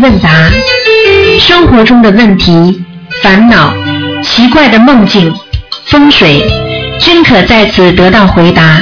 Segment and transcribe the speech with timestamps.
[0.00, 0.28] 问答，
[1.40, 2.84] 生活中的问题、
[3.22, 3.72] 烦恼、
[4.22, 5.34] 奇怪的梦境、
[5.86, 6.42] 风水，
[7.00, 8.80] 均可在此得到回答。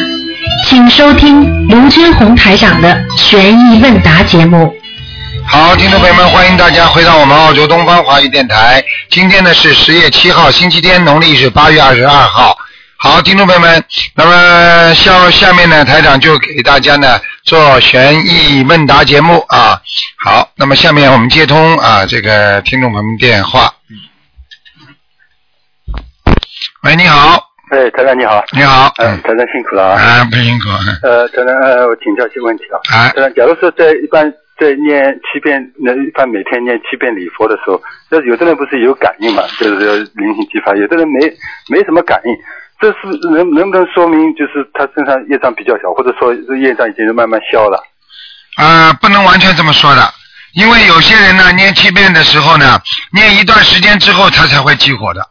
[0.66, 4.74] 请收听卢军红台长的悬疑问答节目。
[5.46, 8.82] 好，听众朋友们，欢迎大家回到我们澳洲东方华语电台。
[9.10, 12.56] 今天呢是十月七号，星期天，农历是八月二十二号。
[12.96, 13.84] 好，听众朋友们，
[14.14, 19.78] 那么下下面呢，台长就给大家呢做悬疑问答节目啊。
[20.24, 23.70] 好，那么下面我们接通啊这个听众朋友们电话。
[26.84, 27.38] 喂，你好，
[27.70, 30.00] 哎，台长你好，你好，嗯，台长辛苦了啊。
[30.00, 30.68] 啊，不辛苦，
[31.02, 32.80] 呃，台长，呃，我请教一些问题啊。
[32.96, 41.20] 啊台长，假如说在一般在念七遍，那一般每天念七遍礼佛的时候，那有的人不是有感应嘛，就是灵性激发，有的人没
[41.68, 42.32] 没什么感应，
[42.84, 42.98] 这是
[43.32, 47.82] 能能不能说明就是他身上业障比较小，或者说这业障已经慢慢消了？
[48.56, 50.12] 啊，不能完全这么说的，
[50.52, 52.78] 因为有些人呢念七遍的时候呢，
[53.10, 55.26] 念一段时间之后他才会激活的，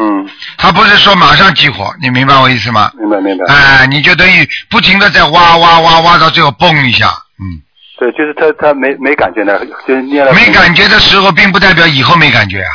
[0.00, 2.92] 嗯，他不是说马上激活，你明白我意思吗？
[2.96, 3.52] 明白明白。
[3.52, 7.08] 哎、你就等于不停的在挖挖挖挖到最后嘣一下，
[7.40, 7.58] 嗯，
[7.98, 12.70] 对，就是他他没没感觉呢，就是念了没感觉的时候，并不代表以后没感觉啊。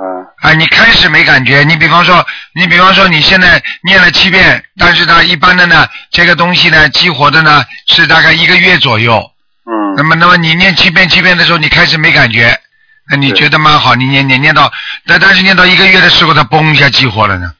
[0.00, 9.18] 嗯啊，你开始没感觉，你比方说，你比方说你现在念了七遍，但是呢，一般的呢，这个东西呢，激活的呢是大概一个月左右。
[9.66, 12.56] 嗯那嗯么，那么你念七遍七遍的时候，你开始没感觉，
[13.10, 14.70] 那你觉得蛮好，你念念念到，
[15.06, 17.52] 但但是念到一个月的时候，它嘣一下激活了呢。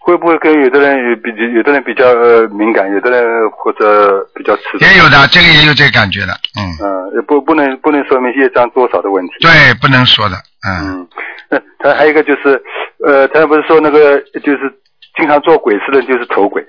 [0.00, 4.90] 会不会跟有的人有比有的人比较呃敏感，有的人或者比较迟钝？
[4.90, 9.34] 也有的，这个也有这个感觉的，嗯，嗯，也不不能不能说明业障多少的问题。
[9.40, 11.08] 对，不能说的，嗯，嗯，
[11.50, 12.62] 那 他还有一个就是，
[13.04, 14.72] 呃，他不是说那个就是
[15.16, 16.62] 经常做鬼事的就是投鬼，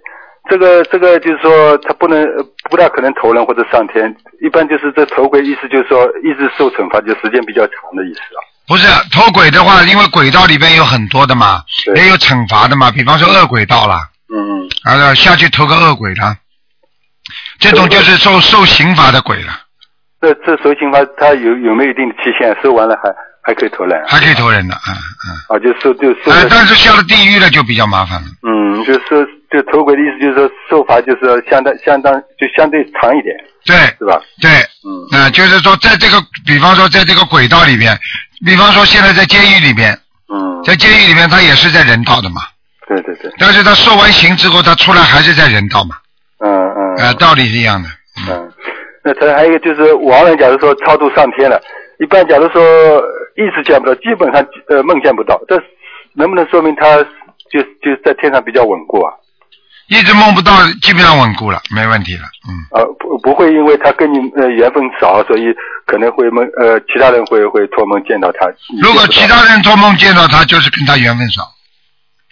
[0.49, 8.39] 这个这个就是说他不能呃不大可能投人或者上天，一般就是这投鬼意思就是说一直受惩罚，就时间比较长的意思啊。
[8.67, 11.64] 不是投鬼的话，因为轨道里边有很多的嘛，
[11.95, 13.99] 也有惩罚的嘛，比方说恶鬼道啦，
[14.32, 16.21] 嗯嗯，啊，下去投个恶鬼的，
[17.59, 19.53] 这种就是受受刑罚的鬼了，
[20.21, 22.55] 这这受刑罚他有有没有一定的期限？
[22.61, 23.09] 受完了还
[23.49, 24.05] 还可以投人啊？
[24.08, 34.21] 还可以投人的，嗯嗯，啊，就受就收啊了，但是下了地狱了就比较麻烦了，嗯，就是就投鬼的意思就是说受罚就是说相当相当就相对长一点，对是吧？
[34.39, 34.52] 对，
[34.86, 35.20] 嗯。
[35.20, 37.98] 啊、就是说在这个，比方说在这个轨道里边，
[38.45, 39.98] 比方说现在在监狱里边，
[40.32, 42.42] 嗯，在监狱里面他也是在人道的嘛，
[42.88, 45.95] 对对对，但是他受完刑之后，他出来还是在人道嘛，
[46.45, 47.08] 嗯嗯。
[47.08, 47.89] 啊、道理是一样的，
[48.30, 48.52] 嗯，
[49.04, 51.59] 那他还有一个就是亡人，假如说超度上天了，
[51.99, 52.61] 一般假如说
[53.36, 55.61] 一直见不到，基本上呃梦见不到，这
[56.14, 56.98] 能不能说明他
[57.52, 59.14] 就就在天上比较稳固啊？
[59.89, 65.54] 一直梦不到，基本上稳固了，没问题了，嗯，呃，不不会因为他跟你呃缘分少，所以
[65.86, 68.45] 可能会梦呃其他人会会托梦见到他。
[68.82, 71.42] 如果其他人做梦见到他，就是跟他缘分少，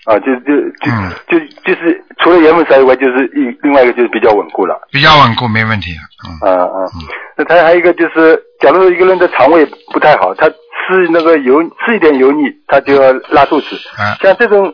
[0.08, 4.80] 啊，就就就、嗯就就是除了缘分少以外，就是一另外一个就是比较稳固了。
[4.90, 6.88] 比较稳固，没问题了，嗯，啊啊，
[7.36, 13.76] 那他还有一个就是，假如说一个人的肠胃不太好，他吃那个油吃一点油腻，他就要拉肚子。
[13.98, 14.74] 啊像这种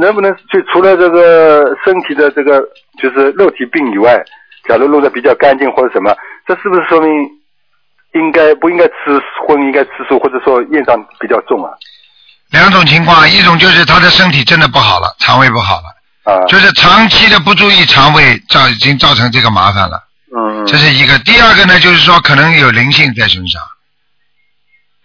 [0.00, 2.58] 能不能就除了这个身体的这个
[2.98, 4.24] 就是肉体病以外，
[4.66, 7.10] 假如弄得比较干净或者什么，这是不是说明
[8.14, 8.94] 应该不应该吃
[9.46, 11.70] 荤，应该吃素，或者说业障比较重啊？
[12.56, 20.02] 两种情况，一种就是他的身体真的不好了，肠胃不好了，啊，就是长期的不注意肠胃，造已经造成这个麻烦了。
[20.36, 21.18] 嗯，这是一个。
[21.20, 23.60] 第二个呢，就是说可能有灵性在身上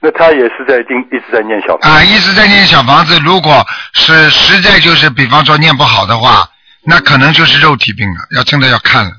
[0.04, 3.20] 那他也是在经一直在念小房啊，一直在念小房子。
[3.20, 3.64] 如果
[3.94, 6.48] 是实在就是，比方说念不好的话，
[6.84, 9.12] 那可能就是肉体病了，要真的要看了。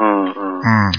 [0.00, 0.92] 嗯嗯，嗯，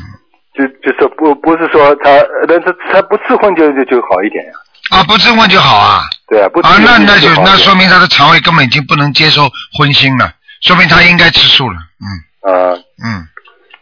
[0.53, 2.11] 就就是不不是说他，
[2.47, 4.51] 但是他不吃荤就就就好一点呀、
[4.91, 6.03] 啊，不吃荤就好啊。
[6.27, 11.77] 对啊，不啊，那那就那说明他的肠胃根本已经不能接受荤腥了，说明他应该吃素了。
[11.99, 12.05] 嗯
[12.51, 12.71] 啊、
[13.03, 13.27] 嗯，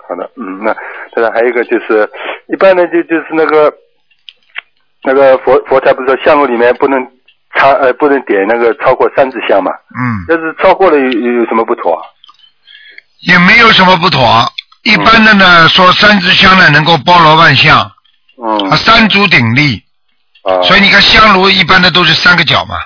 [0.08, 0.73] 好的，嗯，那
[1.16, 2.09] 当然还有一个就是，
[2.47, 3.73] 一般的就就是那个
[5.03, 6.99] 那个佛佛台不是说香炉里面不能
[7.55, 9.72] 插呃不能点那个超过三支香嘛？
[9.97, 12.02] 嗯，要是超过了有有有什么不妥啊？
[13.22, 14.22] 也没有什么不妥。
[14.84, 17.91] 一般的呢，说三支香呢能够包罗万象，
[18.43, 19.81] 嗯啊，三足鼎立，
[20.45, 22.77] 啊，所以你看香炉一般的都是三个角嘛，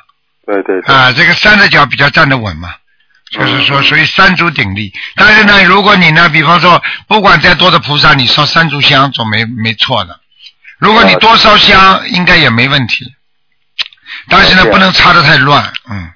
[0.45, 2.69] 对对对，啊，这个三个角比较站得稳嘛，
[3.31, 4.93] 就是说属于三足鼎立。
[5.15, 10.19] 但是呢，如果你呢，比方说不管再多的菩萨，你烧三炷香总没没错的。
[10.77, 13.13] 如果你多烧香，应该也没问题。
[14.29, 16.11] 但是呢，啊不能插得太乱，嗯。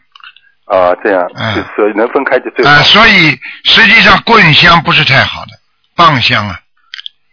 [0.66, 2.72] 啊这样，嗯就是说能分开就最好。
[2.72, 5.52] 啊，所以实际上棍香不是太好的，
[5.94, 6.58] 棒香啊，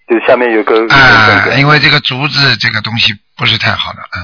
[0.09, 4.21] 就下面有个啊，因为这个竹子这个东西不是太好的，嗯。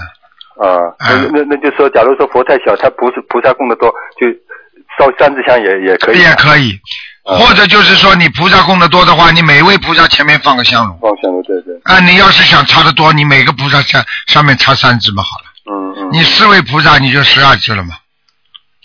[0.56, 3.88] 啊，那那那就说，假如说佛太小，他不是菩萨供的多，
[4.20, 4.26] 就
[4.98, 6.18] 烧三支香也也可以。
[6.18, 6.78] 也可以，
[7.24, 10.98] 或者就是说你菩萨供的多的话，你每位菩萨前面放个香炉。
[11.00, 11.74] 放香炉，对对。
[11.84, 15.44] 啊，你要是想插的多，你每个菩萨上上面插三支嘛，好了。
[15.70, 16.08] 嗯嗯。
[16.12, 17.94] 你四位菩萨你就十二支了嘛，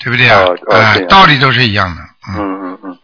[0.04, 0.44] 对不对啊？
[0.72, 2.02] 啊，道理都是一样的。
[2.36, 2.98] 嗯嗯嗯。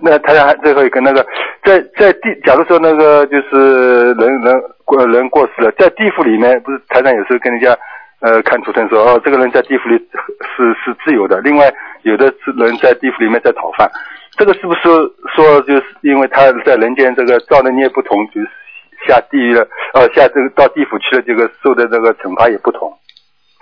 [0.00, 1.24] 那那他还最后一个那个，
[1.64, 4.54] 在在地，假如说那个就是人人
[4.84, 7.76] 过人过世了，在地府里面，不是台长有时候跟人家。
[8.20, 9.94] 呃，看图腾说，哦，这个人在地府里
[10.56, 11.38] 是是自由的。
[11.42, 11.70] 另外，
[12.02, 13.88] 有的是人在地府里面在讨饭，
[14.38, 14.80] 这个是不是
[15.34, 18.48] 说就是因为他在人间这个造的孽不同，就是
[19.06, 22.90] 下地狱了，呃，下这个到地府去了，这个受的这个惩罚也不同，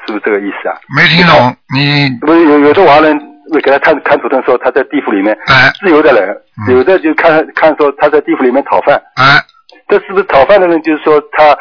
[0.06, 0.78] 是不是这个意思啊？
[0.96, 3.18] 没听懂，你不是有有的华人
[3.60, 5.36] 给他看看图腾说他在地府里面
[5.80, 6.36] 自由的人，
[6.68, 9.42] 有的就看看说他在地府里面讨饭，哎，
[9.88, 11.56] 这是不是讨饭的人就是说他？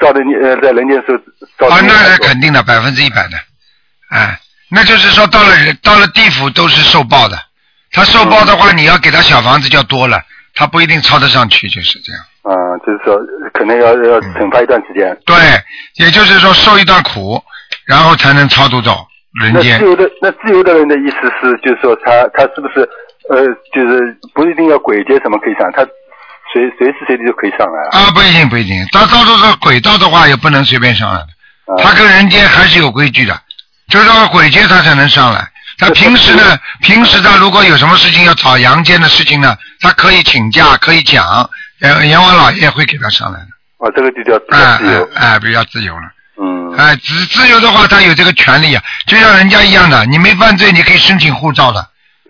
[0.00, 1.08] 造的孽呃，在人间是
[1.58, 1.74] 造的。
[1.74, 3.36] 啊，那是肯定的，百分之一百的，
[4.08, 4.40] 哎，
[4.70, 5.50] 那就是说到了
[5.82, 7.36] 到了地府都是受报的，
[7.92, 10.18] 他受报的话，你要给他小房子就多了，
[10.54, 12.22] 他不一定抄得上去，就是这样。
[12.44, 13.20] 嗯，就是说
[13.52, 15.14] 可能要要惩罚一段时间。
[15.26, 15.36] 对，
[15.96, 17.38] 也就是说受一段苦，
[17.84, 19.06] 然后才能超度走
[19.40, 19.78] 人间。
[19.78, 22.88] 那自由的那自由的人的意思是，就是说他他是不是
[23.28, 23.44] 呃，
[23.74, 25.86] 就是不一定要鬼节什么可以上他。
[26.52, 28.10] 随随时随地就可以上来啊！
[28.10, 31.28] 不一定不一定，到到处是轨道的话也不能随便上来的，
[31.80, 33.40] 他跟人间还是有规矩的，
[33.88, 35.48] 就是说鬼节他才能上来。
[35.78, 41.48] 他平时呢，平时他如果有什么事情要找阳间的事情呢，他可以请假，可以讲，
[41.82, 43.46] 阎阎王老爷会给他上来的。
[43.78, 46.02] 哦，这个就叫自由，哎，比较自由了。
[46.40, 46.76] 嗯。
[46.76, 51.86] 哎，自自由的话，他有这个权利啊，就像人家一样的，你没犯罪，你可以申请护照的。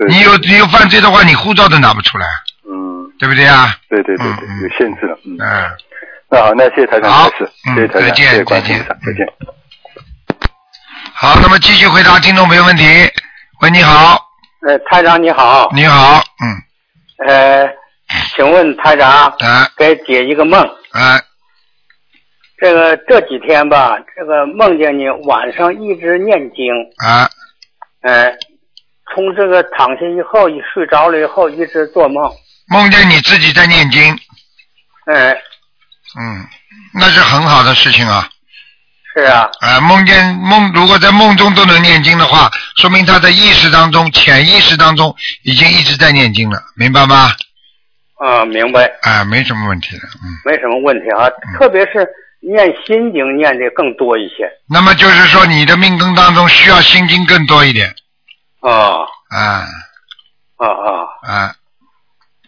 [0.08, 2.26] 你有你有犯罪的话，你护照都拿不出来。
[2.68, 3.76] 嗯对不对啊？
[3.90, 5.18] 对对对对，有限制了。
[5.26, 5.36] 嗯。
[6.30, 7.28] 那好，那谢谢台长，好，
[7.74, 9.26] 谢谢台长，谢谢关心，再见。
[11.12, 12.84] 好，那么继续回答听众朋友问题。
[13.60, 14.18] 喂，你好。
[14.66, 15.68] 呃，台长你好。
[15.74, 17.28] 你好，嗯。
[17.28, 17.68] 呃，
[18.34, 20.58] 请问台长，啊，给解一个梦。
[20.92, 21.20] 啊。
[22.60, 26.72] 这个这几天吧，这个梦见你晚上一直念经。
[27.04, 27.28] 啊。
[28.02, 28.30] 呃，
[29.12, 32.30] 从这个躺下以后，一睡着了以后，一直做梦。
[32.68, 34.00] 梦见你自己在念经，
[35.06, 35.32] 哎，
[36.18, 36.46] 嗯，
[36.94, 38.28] 那是很好的事情啊。
[39.14, 39.50] 是啊。
[39.60, 45.14] 啊，梦见梦，如果在梦中都能念经的话，说明他在意识当中、潜意识当中
[45.44, 47.32] 已经一直在念经了，明白吗？
[48.18, 48.84] 啊，明白。
[49.02, 50.28] 啊，没什么问题的，嗯。
[50.44, 51.28] 没什么问题啊，
[51.58, 52.06] 特别是
[52.40, 54.50] 念心经念的更多一些。
[54.68, 57.88] 那么就是说，你的命根当中需要心经更多一点。
[58.60, 59.06] 啊。
[59.30, 59.64] 啊。
[60.56, 60.88] 啊啊。
[61.22, 61.54] 啊。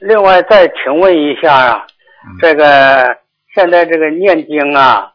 [0.00, 1.86] 另外再请问一下啊，
[2.40, 3.16] 这个
[3.54, 5.12] 现在这个念经啊，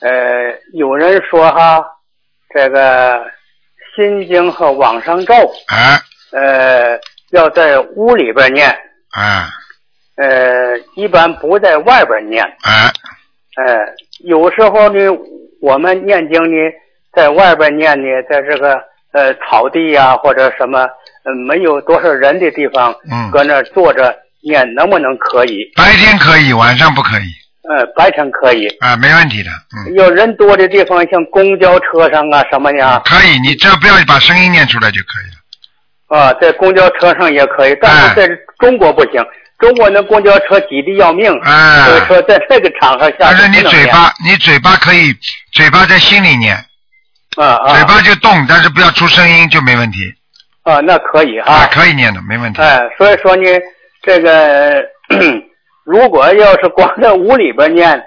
[0.00, 0.10] 呃，
[0.72, 1.84] 有人说哈，
[2.54, 3.22] 这个
[3.94, 5.34] 心经和往生咒，
[5.66, 6.00] 啊，
[6.32, 6.98] 呃，
[7.32, 8.70] 要在屋里边念，
[9.10, 9.50] 啊，
[10.16, 12.88] 呃，一般不在外边念，啊，
[13.56, 13.76] 呃，
[14.20, 15.00] 有时候呢，
[15.60, 16.70] 我们念经呢，
[17.12, 18.80] 在外边念呢，在这个
[19.12, 20.86] 呃草地呀或者什么。
[21.26, 25.64] 嗯，没有多少人的地方，嗯，搁那坐着念，能不能可以？
[25.74, 27.24] 白天可以，晚上不可以。
[27.66, 28.68] 嗯，白天可以。
[28.80, 29.48] 啊，没问题的。
[29.88, 29.94] 嗯。
[29.94, 33.02] 有人多的地方，像公交车上啊什么的。
[33.06, 36.20] 可以，你只要不要把声音念出来就可以了。
[36.20, 39.24] 啊，在公交车上也可以，但是在中国不行。
[39.64, 41.32] 中国那公交车挤得要命。
[41.42, 41.86] 哎。
[41.86, 43.16] 所以说，在这个场合下。
[43.20, 45.10] 但是你嘴巴，你嘴巴可以，
[45.52, 46.54] 嘴巴在心里念。
[47.36, 47.74] 啊啊。
[47.74, 49.98] 嘴巴就动，但是不要出声音就没问题。
[50.64, 52.60] 啊，那可以哈，可以念的，没问题。
[52.60, 53.42] 哎，所以说呢，
[54.02, 54.82] 这个
[55.86, 58.02] 如果要是光在屋里边念，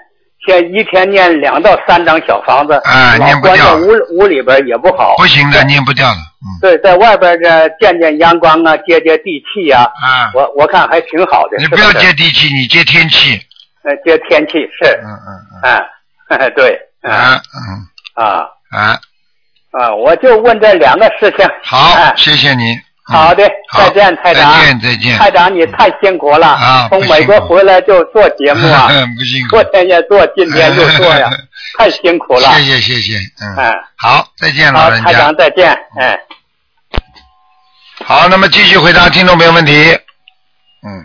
[0.46, 3.76] 像一天念两到三张小房子，啊，念不掉。
[3.76, 5.16] 屋屋里边也不好。
[5.18, 6.16] 不行的，念不掉了。
[6.40, 6.46] 嗯。
[6.60, 9.82] 对，在外边这见见阳光啊，接接地气呀。
[10.02, 10.30] 啊。
[10.34, 11.56] 我我看还挺好的。
[11.58, 13.40] 你不要接地气，你接天气。
[13.82, 14.90] 呃，接天气是。
[15.02, 15.28] 嗯嗯
[15.62, 16.38] 嗯。
[16.38, 16.78] 哎， 对。
[17.02, 18.24] 啊嗯。
[18.24, 18.46] 啊。
[18.70, 18.98] 啊。
[19.70, 21.46] 啊，我就问这两个事情。
[21.62, 22.78] 好，谢谢你。
[23.10, 23.42] 好的，
[23.74, 24.52] 再见，台长。
[24.58, 25.18] 再见，再见。
[25.18, 26.46] 台长，你太辛苦了。
[26.46, 28.88] 啊，从美国回来就做节目啊。
[29.18, 29.50] 不辛苦。
[29.50, 31.30] 昨天也做，今天又做呀，
[31.78, 32.40] 太辛苦了。
[32.40, 33.18] 谢谢，谢谢。
[33.40, 33.56] 嗯。
[33.56, 35.06] 哎，好，再见，老人家。
[35.06, 35.70] 好，台长，再见。
[35.98, 36.18] 哎。
[38.08, 39.70] 好，那么继续回答听众朋友问题。
[40.80, 41.04] 嗯。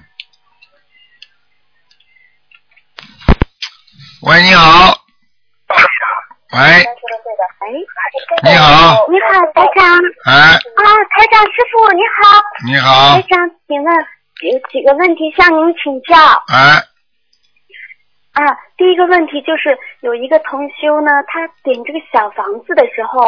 [4.21, 4.95] 喂，你好。
[6.53, 6.87] 喂。
[8.41, 9.99] 你好，你好，台长。
[10.23, 10.55] 哎。
[10.55, 12.41] 啊，台长师傅你好。
[12.65, 13.15] 你好。
[13.17, 13.93] 台长，请问
[14.49, 16.15] 有几个问题向您请教。
[16.47, 16.79] 哎。
[18.31, 23.27] 啊，第一个问题就是有一个同修呢，他点这个小房子的时候，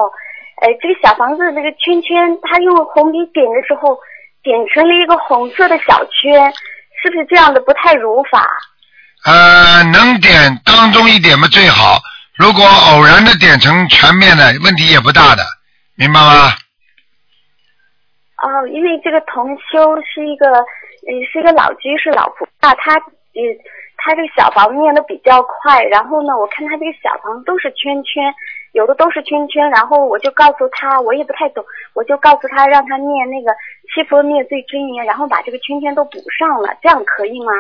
[0.62, 4.00] 呃，这个小房子这个圈圈，他用红笔点的时候，
[4.42, 6.54] 点成了一个红色的小圈，
[7.02, 8.46] 是不是这样的不太如法？
[9.26, 12.00] 呃，能点当中一点嘛最好。
[12.38, 15.44] 如果偶然的点成全面的，问题也不大的，
[15.96, 16.52] 明白吗？
[18.44, 23.42] 哦，因为这个同修是一个，呃，是一个老居士老菩萨，他呃，
[23.98, 28.24] 他这个小房子念的比较快，然后呢，我看他这个小房子都是圈圈，
[28.76, 31.64] 有的都是圈圈，然后我就告诉他，我也不太懂，
[31.94, 33.56] 我就告诉他让他念那个
[33.88, 37.54] 七佛灭罪真言，然后把这个圈圈都补上了，这样可以吗？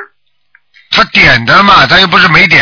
[0.92, 2.62] 他点的嘛，他又不是没点。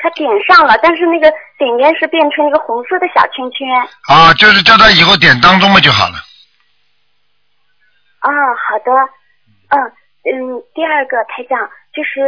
[0.00, 3.68] 他点上了，但是那个顶边是变成一个红色的小圈圈。
[4.08, 6.16] 啊，就是叫他以后点当中嘛就好了。
[8.20, 8.90] 啊，好的，
[9.68, 9.76] 嗯
[10.24, 12.20] 嗯，第二个台长就是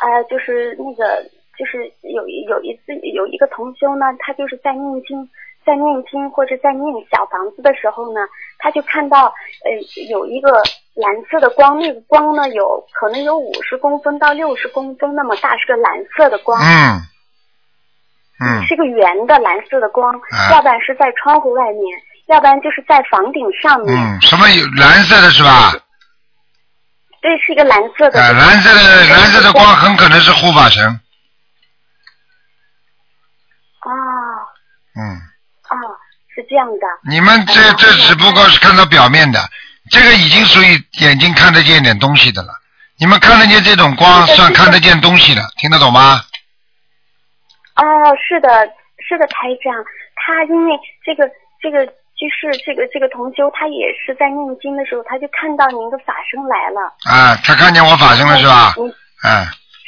[0.00, 1.20] 呃就是那个
[1.60, 5.28] 就是有有一次有一个同修呢，他就是在念经
[5.60, 8.20] 在念经或者在念小房子的时候呢，
[8.58, 9.68] 他就看到呃
[10.08, 10.50] 有一个
[10.94, 16.58] 蓝色的光，那个光呢有可能有五十公分到六十公分那么大，是个蓝色的光。
[16.58, 17.04] 嗯。
[18.40, 18.64] 嗯。
[18.64, 21.84] 是个圆的蓝色的光，啊要不然是在窗户外面，
[22.28, 23.94] 要不然就是在房顶上面。
[23.94, 25.72] 嗯，什么有蓝色的是吧？
[27.20, 28.18] 对，是一个蓝色的。
[28.18, 30.98] 啊，蓝色的蓝色的光很可能是护法神。
[33.82, 33.90] 哦
[35.00, 35.16] 嗯，
[35.70, 35.96] 哦，
[36.34, 36.86] 是这样的。
[37.08, 39.40] 你们这这只不过是看到表面的，
[39.90, 42.52] 这个已经属于眼睛看得见点东西的了。
[42.98, 46.20] 你们看得见这种光，算看得见东西了，听得懂吗？
[47.76, 47.82] 哦，
[48.28, 48.48] 是的，
[49.08, 49.72] 是的，台长，
[50.14, 51.26] 他因为这个
[51.62, 56.92] 这个就是这个这个同修，他也是在念经的时候，他就看到您的法身来了。
[57.08, 58.74] 啊，他看见我法身了是吧？
[58.76, 58.84] 嗯，
[59.24, 59.46] 嗯，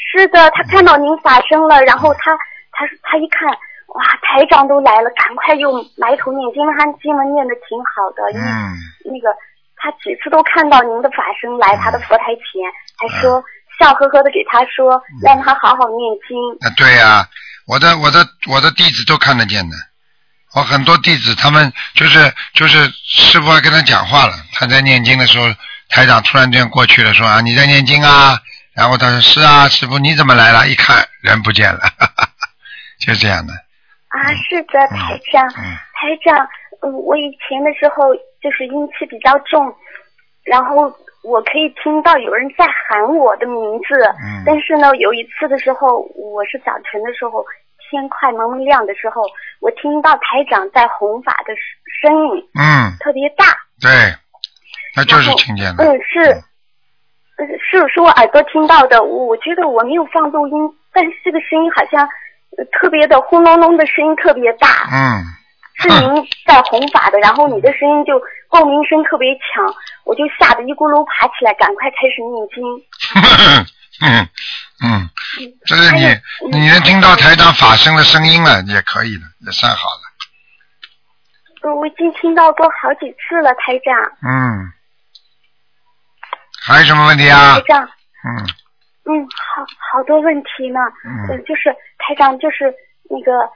[0.08, 2.32] 是的，他看到您法身了，然后他
[2.72, 3.46] 他他一看，
[3.94, 8.72] 哇，台长都来了，赶快又埋头念经，他经文念的挺好的，嗯。
[9.04, 9.28] 那个
[9.76, 12.62] 他几次都看到您的法身来他的佛台前，
[12.96, 13.42] 还说
[13.78, 16.38] 笑呵呵的给他说，让他好好念经。
[16.60, 17.28] 啊，对呀、
[17.66, 19.76] 我的我的我的弟子都看得见的，
[20.54, 25.46] 我很多弟子他们就是就是师傅还跟他讲话了，他在念经的时候，
[25.90, 28.38] 台长突然间过去了，说啊你在念经啊，
[28.72, 30.66] 然后他说是啊，师傅你怎么来了？
[30.68, 32.28] 一看人不见了，哈哈哈，
[33.00, 33.52] 就这样的，
[34.12, 35.72] 啊，是的，台长，嗯。
[35.96, 36.48] 台长，
[36.82, 39.72] 嗯，我以前的时候就是阴气比较重，
[40.44, 40.92] 然后
[41.22, 47.44] 我可以听到有人在喊我的名字，嗯但是呢，有一次的时候，我是早晨的时候，
[47.88, 49.22] 天快蒙蒙亮的时候，
[49.60, 51.54] 我听到台长在弘法的
[52.02, 53.46] 声音嗯，特别大，
[53.80, 53.88] 对，
[54.96, 56.20] 那就是听见了，嗯，是，
[57.38, 60.54] 呃是是我耳朵听到的，我我觉得我没有放录音，
[60.92, 62.10] 但是这个声音好像、呃
[62.80, 64.88] 特别的轰隆隆的声音特别大。
[64.90, 65.24] 嗯，
[65.80, 72.62] 是您在弘法的，然后你的声音就共鸣声特别强，我就吓得一咕噜爬起来，赶快开始念经。
[74.04, 74.28] 嗯
[74.84, 75.08] 嗯，
[75.64, 76.02] 这是你
[76.50, 80.02] 你能听到台长法声的声音了，也可以了，也算好了，
[81.62, 83.94] 呃我已经听到过好几次了，台长。
[84.22, 84.72] 嗯，
[86.66, 87.60] 还有什么问题啊台？
[87.68, 88.44] 长，嗯
[89.04, 90.80] 嗯，好好多问题呢。
[91.04, 92.72] 嗯呃，就是台长，就是
[93.10, 93.48] 那个，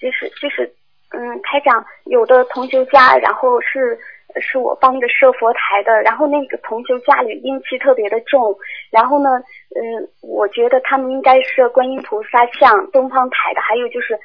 [0.00, 0.72] 就是就是，
[1.10, 3.98] 嗯，台长有的同学家，然后是
[4.40, 8.54] 是我帮着设佛台的，然后那个同学家里阴气特别的重，
[8.90, 9.30] 然后呢，
[9.74, 14.16] 嗯，我觉得他们应该是观音菩萨像、东方台的，还有就是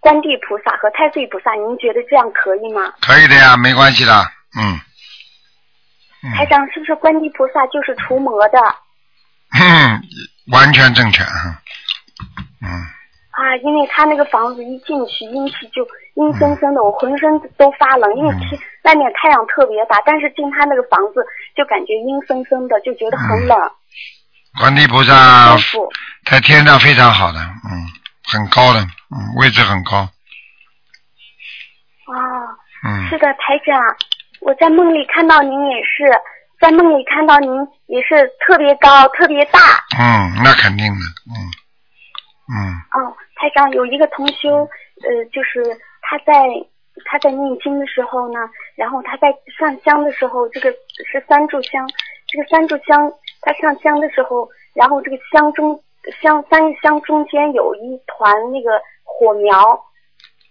[0.00, 2.94] 观地菩萨和太岁菩萨，您觉得这样可以吗？
[3.02, 4.12] 可以的呀，没关系的，
[4.56, 4.80] 嗯。
[6.24, 8.58] 嗯台长是不是观地菩萨就是除魔的？
[9.52, 10.02] 嗯，
[10.52, 12.68] 完全正确，嗯
[13.36, 18.16] 啊，因为他那个房子一进去，阴气就阴森森的，我浑身都发冷。
[18.16, 21.22] 因为天外面太阳特别大，但是进他那个房子
[21.54, 23.58] 就感觉阴森森的，就觉得很冷。
[24.58, 25.92] 观地菩萨舒服。
[26.24, 27.86] 在天上非常好的，嗯，
[28.32, 30.08] 很高的，嗯，位置很高，啊，
[32.88, 33.78] 嗯是的，台长，
[34.40, 36.10] 我在梦里看到您也是，
[36.58, 37.50] 在梦里看到您
[37.86, 39.58] 也是特别高、特别大。
[39.98, 41.34] 嗯，那肯定的，嗯
[42.46, 42.54] 嗯
[42.94, 44.68] 哦，台长有一个同修，
[45.02, 45.62] 呃，就是
[46.02, 46.32] 他在
[47.04, 48.38] 他在念经的时候呢，
[48.76, 49.28] 然后他在
[49.58, 50.70] 上香的时候，这个
[51.10, 51.86] 是三炷香，
[52.26, 53.12] 这个三炷香
[53.42, 55.80] 他上香的时候，然后这个香中
[56.22, 59.78] 香三香中间有一团那个火苗，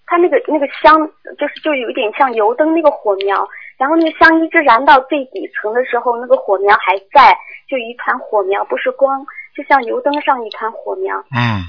[0.05, 0.99] 他那个那个香
[1.37, 7.37] 就是就有一点像油灯那个火苗，然后那个香一直燃到最底层的时候，那个火苗还在，
[7.69, 9.25] 就一团火苗，不是光。
[9.55, 11.15] 就像油灯上一团火苗。
[11.35, 11.63] 嗯，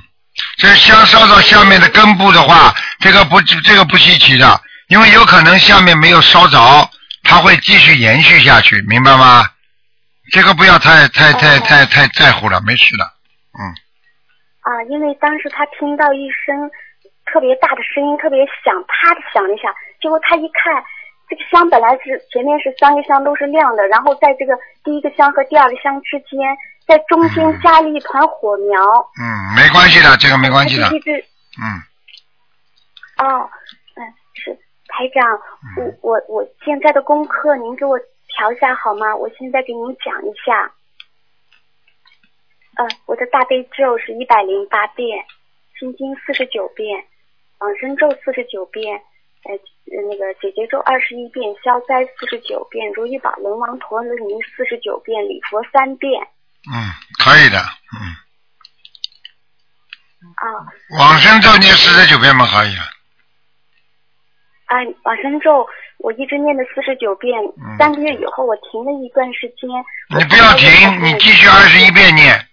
[0.58, 4.46] 这香烧到下面的根部的话，这个不这个不稀奇的，
[4.88, 6.58] 因为有可能下面没有烧着，
[7.22, 9.44] 它会继续延续下去，明白吗？
[10.32, 13.04] 这个不要太太太太太在乎了，没事的。
[13.54, 13.62] 嗯，
[14.62, 16.68] 啊，因为当时他听到一声
[17.30, 19.72] 特别大的声音，特别响，啪的响了一下，
[20.02, 20.82] 结果他一看，
[21.28, 26.38] 这个香本来是前面是三个香都是亮的，然后在这个第一个香和第二个香之间，
[26.86, 28.80] 在中间加了一团火苗。
[29.20, 29.24] 嗯，
[29.56, 31.82] 没关系的，这个没关系的嗯，
[33.18, 33.50] 哦，
[33.96, 34.00] 嗯，
[34.34, 34.52] 是
[34.86, 35.40] 台长，
[35.76, 39.16] 我我我现在的功课您给我调一下好吗？
[39.16, 40.72] 我现在给您讲一下。
[42.76, 45.24] 呃，我的大悲咒是一百零八遍，
[45.78, 47.04] 心经四十九遍，
[47.58, 49.02] 往生咒四十九遍，
[49.46, 56.20] 呃，呃那个姐姐咒二十一遍，消灾四十九遍，如意宝龙王陀罗尼四十九遍，礼佛三遍。
[56.66, 56.90] 嗯，
[57.22, 57.58] 可以的。
[57.94, 58.02] 嗯，
[60.34, 60.66] 啊，
[60.98, 62.84] 往生咒念四十九遍嘛，可以啊。
[64.66, 65.66] 啊，往生咒
[65.98, 69.70] 我一直念的四十九遍，嗯三个月以后我停了一段时间。
[70.18, 72.45] 你不要停，你继续二十一遍念。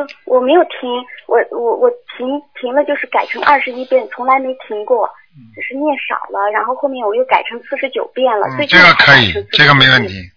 [0.00, 0.90] 呃，我没有停，
[1.26, 5.08] 我我我停停了，就是改成二十一遍，从来没停过，
[5.54, 8.46] 只是念少了，然后后面我又改成四十九遍了。
[8.48, 10.30] 嗯这个可以，这个没问题遍。。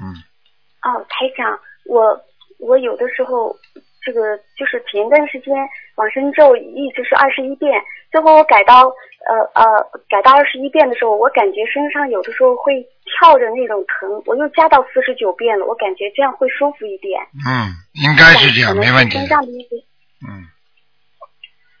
[0.00, 0.14] 嗯，
[0.82, 2.18] 哦，台长，我
[2.58, 3.54] 我有的时候
[4.02, 5.54] 这个就是前段时间
[5.96, 8.88] 往生咒一直是二十一遍，最后我改到
[9.28, 9.64] 呃呃
[10.08, 17.20] 改到二十一遍的时候，我感觉身上有的时候会跳着那种疼，我又加到四十九遍了，我感觉这样会舒服一点。
[17.46, 19.20] 嗯，应该是这样，没问题的。
[19.20, 19.76] 身上的一些
[20.22, 20.46] 嗯，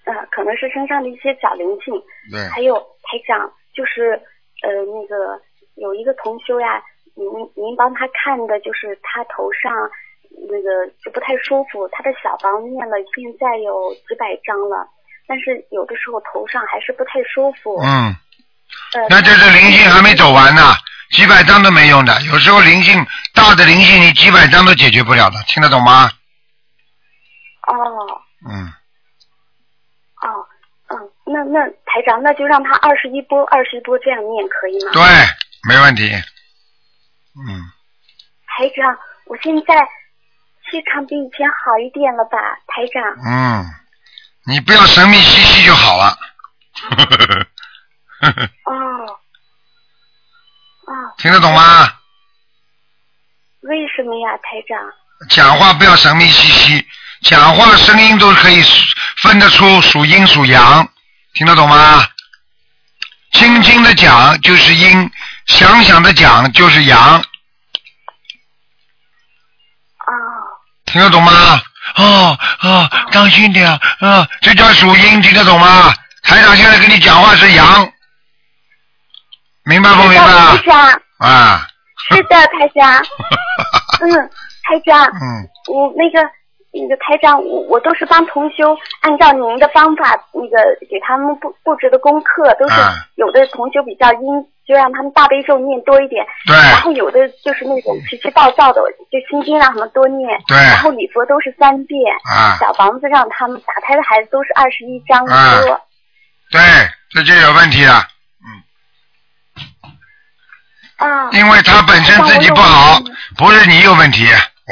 [0.04, 1.94] 呃，可能是身上的一些小灵性，
[2.30, 2.74] 对，还有
[3.06, 4.18] 台长，就是
[4.62, 5.40] 呃那个
[5.76, 6.82] 有一个同修呀，
[7.14, 7.24] 您
[7.54, 9.70] 您帮他看的，就是他头上
[10.50, 14.88] 那个就不太舒服，他的小房念了现在有几百张了，
[15.28, 17.78] 但是有的时候头上还是不太舒服。
[17.78, 18.10] 嗯，
[18.94, 20.62] 呃，那就是灵性还没走完呢，
[21.12, 22.20] 几百张都没用的。
[22.22, 26.10] 有时候灵性大的灵性，你几百张都解决不了的，听得懂吗？
[27.68, 27.74] 哦
[28.50, 28.66] 嗯，
[30.22, 30.46] 哦
[30.88, 34.90] 嗯，那那台长，那就让他二十一波二十一波这样念可以吗？
[34.92, 35.02] 对，
[35.68, 36.10] 没问题。
[36.12, 37.70] 嗯，
[38.46, 39.74] 台长，我现在
[40.70, 42.36] 气场比以前好一点了吧？
[42.66, 43.02] 台长。
[43.24, 43.64] 嗯，
[44.46, 46.18] 你不要神秘兮兮就好了。
[48.64, 49.18] 哦，哦，
[51.18, 51.92] 听得懂吗？
[53.62, 54.78] 为什么呀，台长？
[55.28, 56.86] 讲话不要神秘兮兮，
[57.22, 58.60] 讲话声音都可以
[59.22, 60.88] 分得出属阴属阳，
[61.34, 62.04] 听得懂吗？
[63.32, 65.10] 轻轻的讲就是阴，
[65.46, 67.22] 响响的讲就是阳，哦，
[70.86, 71.62] 听得懂吗？
[71.94, 74.28] 哦哦，当心点啊！
[74.40, 75.94] 这叫属阴，听得懂吗？
[76.22, 77.92] 台长现在跟你讲话是阳，
[79.64, 80.56] 明白不明白啊？
[80.56, 80.62] 台？
[80.64, 81.66] 长，啊，
[82.10, 83.02] 是的，台长。
[84.02, 84.10] 嗯，
[84.64, 86.20] 台长，嗯，我那个
[86.72, 90.58] 那个台长，我我都是帮同修按照您的方法，那个
[90.90, 92.94] 给他们布布置的功课，都是啊。
[93.14, 94.20] 有的同修比较阴，
[94.66, 96.56] 就让他们大悲咒念多一点，对。
[96.56, 100.56] 然后有的就是那种脾气暴躁的，就心经让他们多念，对。
[100.56, 102.00] 然后礼佛都是三遍，
[102.34, 105.62] 啊，小房子让他们打胎的孩子都是二十一张啊。
[105.62, 105.80] 多。
[106.50, 106.60] 对，
[107.10, 108.02] 这就有问题了，
[111.02, 113.02] 啊，因为他本身自己不好，
[113.36, 114.26] 不是你有问题。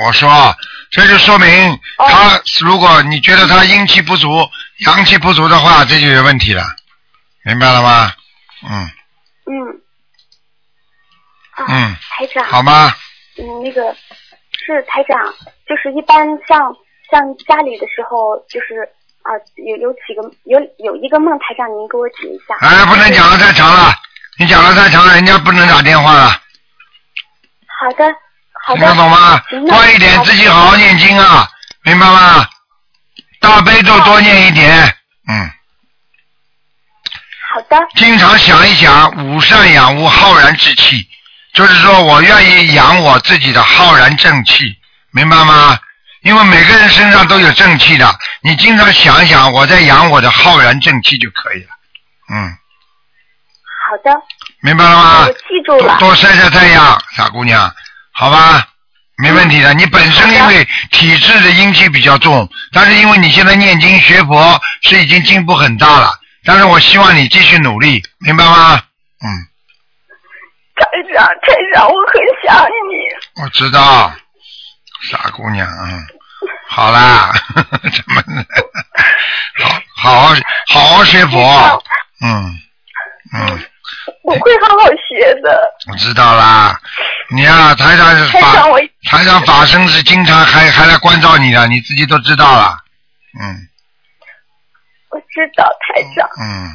[0.05, 0.55] 我说，
[0.91, 4.49] 这就说明哦他，如果你觉得他阴气不足、
[4.87, 6.63] 阳气不足的话，这就有问题了，
[7.45, 8.13] 明白了吗？
[8.63, 8.91] 嗯
[9.47, 9.81] 嗯。
[11.57, 12.45] 啊，嗯，台长。
[12.45, 12.95] 好吗？
[13.39, 13.95] 嗯，那个
[14.53, 15.19] 是台长，
[15.69, 16.75] 就是一般像
[17.11, 18.89] 像家里的时候，就是
[19.23, 22.57] 啊、有有几个有有一个梦，台长您给我解一下。
[22.61, 23.93] 哎，不能讲的太长了，
[24.41, 28.05] 你讲的太长了，人家不能打电话了，好的，
[28.65, 28.89] 好听的。
[28.89, 31.47] 得懂吗快一点，自己好好念经啊，
[31.83, 32.49] 明白吗？
[33.39, 34.97] 大悲咒多念一点，
[35.29, 35.51] 嗯。
[37.53, 41.07] 好的，经常想一想，无善养无浩然之气，
[41.53, 44.75] 就是说我愿意养我自己的浩然正气，
[45.13, 45.79] 明白吗？
[46.23, 51.69] 因为每个人身上都有正气的，你经常想一想，我在养我的浩然正气就可以了。
[52.33, 52.57] 嗯，
[53.91, 54.23] 好的，
[54.61, 55.33] 明白了吗我？
[55.33, 55.99] 记住了。
[55.99, 57.69] 多多晒晒太阳，傻姑娘，
[58.13, 58.65] 好吧？
[59.19, 59.75] 没问题的。
[59.75, 66.13] 你本身因为体质的阴气比较重，但是因为你现在念经学佛是已经进步很大了，
[66.45, 68.81] 但是我希望你继续努力，明白吗？
[69.25, 69.27] 嗯。
[70.77, 73.43] 台长，台长，我很想你。
[73.43, 74.13] 我知道，
[75.11, 76.07] 傻姑娘，嗯，
[76.69, 77.33] 好啦，
[77.93, 78.45] 怎么呢？
[79.59, 80.35] 好好好
[80.69, 81.83] 好好学佛，
[82.25, 82.59] 嗯
[83.35, 83.65] 嗯，
[84.31, 85.75] 我会好好学的。
[85.91, 86.79] 我知道啦。
[87.33, 88.79] 你呀、台长是法台长，我
[89.11, 92.77] 台长法身是经常还还来关照你的，你自己都知道了。
[93.41, 93.67] 嗯
[95.11, 96.71] 我知道台长，嗯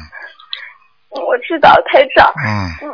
[1.10, 2.32] 我知道台长。
[2.36, 2.88] 嗯嗯，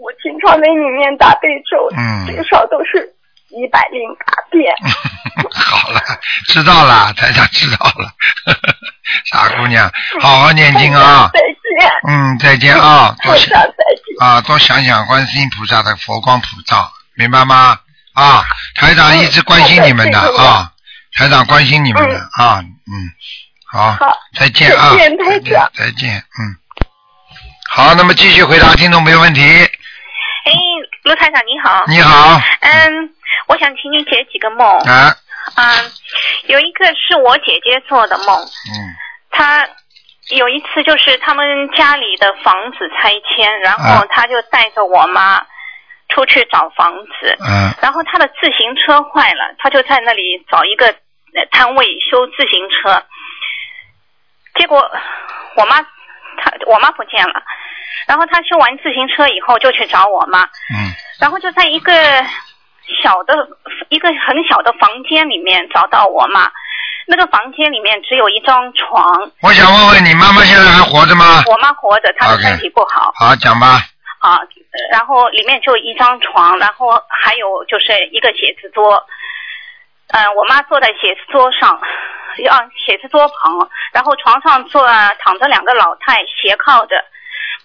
[0.00, 3.12] 我经常为你念大悲咒，嗯至少都是
[3.50, 4.74] 一百零八遍。
[5.54, 6.00] 好了，
[6.48, 8.12] 知道了，台长知道了。
[9.32, 11.30] 傻姑娘，好好念经啊。
[11.32, 11.90] 再见。
[12.08, 14.26] 嗯，再见啊，多台想再见。
[14.26, 17.78] 啊，多想想观世音菩萨的佛光普照，明白吗？
[18.14, 18.44] 啊，
[18.76, 20.72] 台长一直关心你们的啊，
[21.16, 23.10] 台长关心你们的啊，嗯，
[23.70, 26.56] 好好，再见啊，再见台长，再见，嗯。
[27.70, 29.42] 好，那么继续回答听众朋友问题。
[29.42, 30.52] 哎，
[31.04, 31.84] 卢台长你好。
[31.86, 33.10] 你好，嗯，
[33.46, 34.66] 我想请你解几个梦。
[34.80, 35.14] 啊，
[35.56, 35.92] 嗯，
[36.48, 38.74] 有一个是我姐姐做的梦，嗯。
[39.30, 39.66] 她
[40.30, 43.98] 有一次就是他们家里的房子拆迁，然啊。
[44.00, 45.40] 后她就带着我妈
[46.08, 53.02] 出去找房子，嗯然后她的自行车坏了，她就在那里找一个呃摊位修自行车，
[54.58, 54.90] 结果
[55.56, 57.42] 我妈她我妈不见了，
[58.06, 60.92] 然后她修完自行车以后就去找我妈，嗯。
[61.20, 61.92] 然后就在一个
[63.02, 63.34] 小的
[63.88, 66.50] 一个很小的房间里面找到我妈。
[67.06, 71.42] 那个房间里面只有一张床，我想问问你妈妈现在还活着吗？
[71.46, 73.80] 我妈活着，她的身体不好好，讲吧。
[74.20, 74.36] 啊。
[74.36, 74.48] 呃
[74.92, 79.02] 然后里面就一张床，然后还有就是一个写字桌。
[80.08, 81.70] 嗯、我妈坐在写字桌上，
[82.48, 84.86] 啊，写字桌旁，然后床上坐
[85.18, 87.02] 躺着两个老太，斜靠着，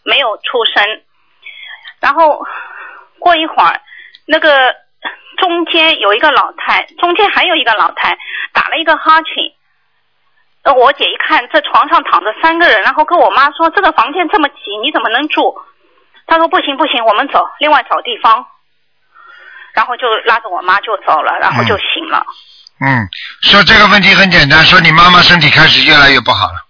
[0.03, 0.83] 没有出声。
[1.99, 2.43] 然后
[3.19, 3.79] 过一会儿，
[4.25, 4.73] 那个
[5.37, 8.17] 中间有一个老太，中间还有一个老太
[8.53, 9.27] 打了一个哈欠。
[10.63, 15.57] 呃，我姐一看，这床上躺着三个人，然后跟我妈说：“这个房间这么挤，你怎么能住？”
[16.25, 18.45] 她说：“不行不行，我们走，另外找地方。”
[19.75, 22.25] 然后就拉着我妈就走了，然后就醒了。
[22.79, 23.09] 嗯，
[23.41, 26.65] 说这个问题很简单，说你妈妈身体开始越来越不好了。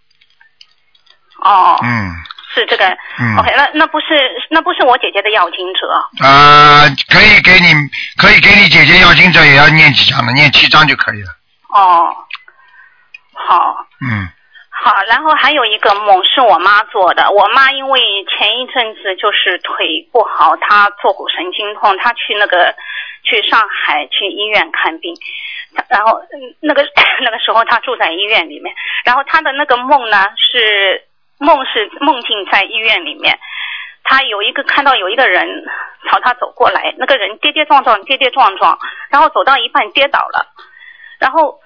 [1.44, 2.16] 哦，嗯
[2.54, 2.86] 是这个。
[3.20, 4.06] 嗯 OK，那那不是
[4.50, 5.88] 那不是我姐姐的要经者。
[6.24, 7.74] 啊、可以给你，
[8.18, 11.30] 可以给你姐姐要经者也要念几张的，念七张就可以了。
[11.74, 12.14] 哦，
[13.34, 13.88] 好。
[14.02, 14.30] 嗯
[14.76, 17.32] 好，然后还有一个梦是我妈做的。
[17.32, 22.76] 我妈因为前一阵子就是腿不好，她坐骨神经痛，她去那个
[23.24, 25.16] 去上海去医院看病，
[25.88, 26.84] 然后嗯那个
[27.24, 31.02] 那个时候她住在医院里面，然后她的那个梦呢是
[31.44, 33.38] 梦是梦境在医院里面，
[34.04, 35.46] 他有一个看到有一个人
[36.10, 38.78] 朝他走过来，那个人跌跌撞撞，跌跌撞撞，
[39.10, 40.48] 然后走到一半跌倒了，
[41.20, 41.60] 然后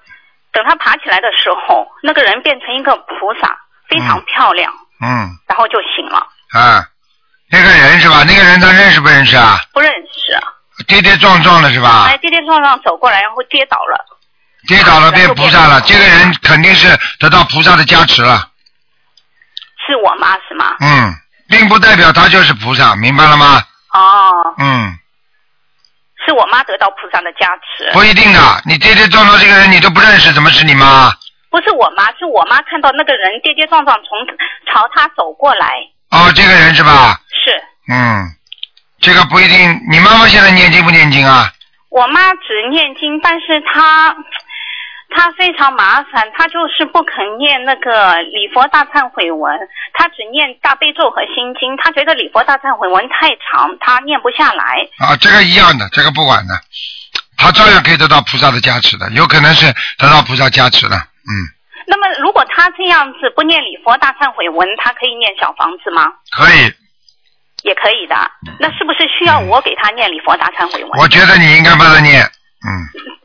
[0.52, 3.56] 等他爬起来的时候，那个人变成一个菩萨，
[3.88, 6.18] 非常漂亮，嗯然后就醒了，
[6.52, 6.82] 啊，
[7.50, 8.24] 那个人是吧？
[8.26, 9.58] 那个人他认识不认识啊？
[9.72, 10.36] 不认识，
[10.86, 12.16] 跌跌撞撞的是吧哎，？
[12.18, 14.04] 跌跌撞撞走过来，然后跌倒了，
[14.66, 16.88] 跌倒了变菩萨了，这个人肯定是
[17.20, 18.48] 得到菩萨的加持了。
[19.88, 20.76] 是我妈是吗？
[20.80, 21.14] 嗯，
[21.48, 23.62] 并不代表她就是菩萨，明白了吗？
[23.94, 24.92] 哦，嗯，
[26.26, 31.10] 是我妈得到菩萨的加持，不一定的，你跌跌撞撞这个人你都不认识，怎么是你妈？
[31.50, 34.18] 不是我妈，是我妈看到那个人跌跌撞撞从
[34.70, 35.66] 朝她走过来，
[36.10, 37.18] 哦，这个人是吧？
[37.32, 37.50] 是
[37.90, 38.28] 嗯，
[39.00, 39.80] 这个不一定。
[39.90, 41.50] 你妈妈现在念经不念经啊？
[41.88, 44.14] 我妈只念经，但是她
[45.18, 49.52] 她非常麻烦，他就是不肯念那个礼佛大忏悔文，
[49.92, 54.86] 他只念大悲咒和心经，他觉得礼佛大忏悔文太长，他念不下来。
[54.98, 56.54] 啊，这个一样的，这个不管的，
[57.36, 59.66] 他照样可以得到菩萨的加持的，有可能是
[59.98, 60.94] 得到菩萨加持的。
[60.94, 61.32] 嗯，
[61.88, 66.06] 那么如果他这样子不念礼佛大忏悔文，他可以念小房子吗？
[66.30, 66.72] 可以。
[67.64, 68.14] 也可以的。
[68.60, 70.92] 那是不是需要我给他念礼佛大忏悔文？
[71.00, 72.70] 我觉得你应该帮他念，嗯，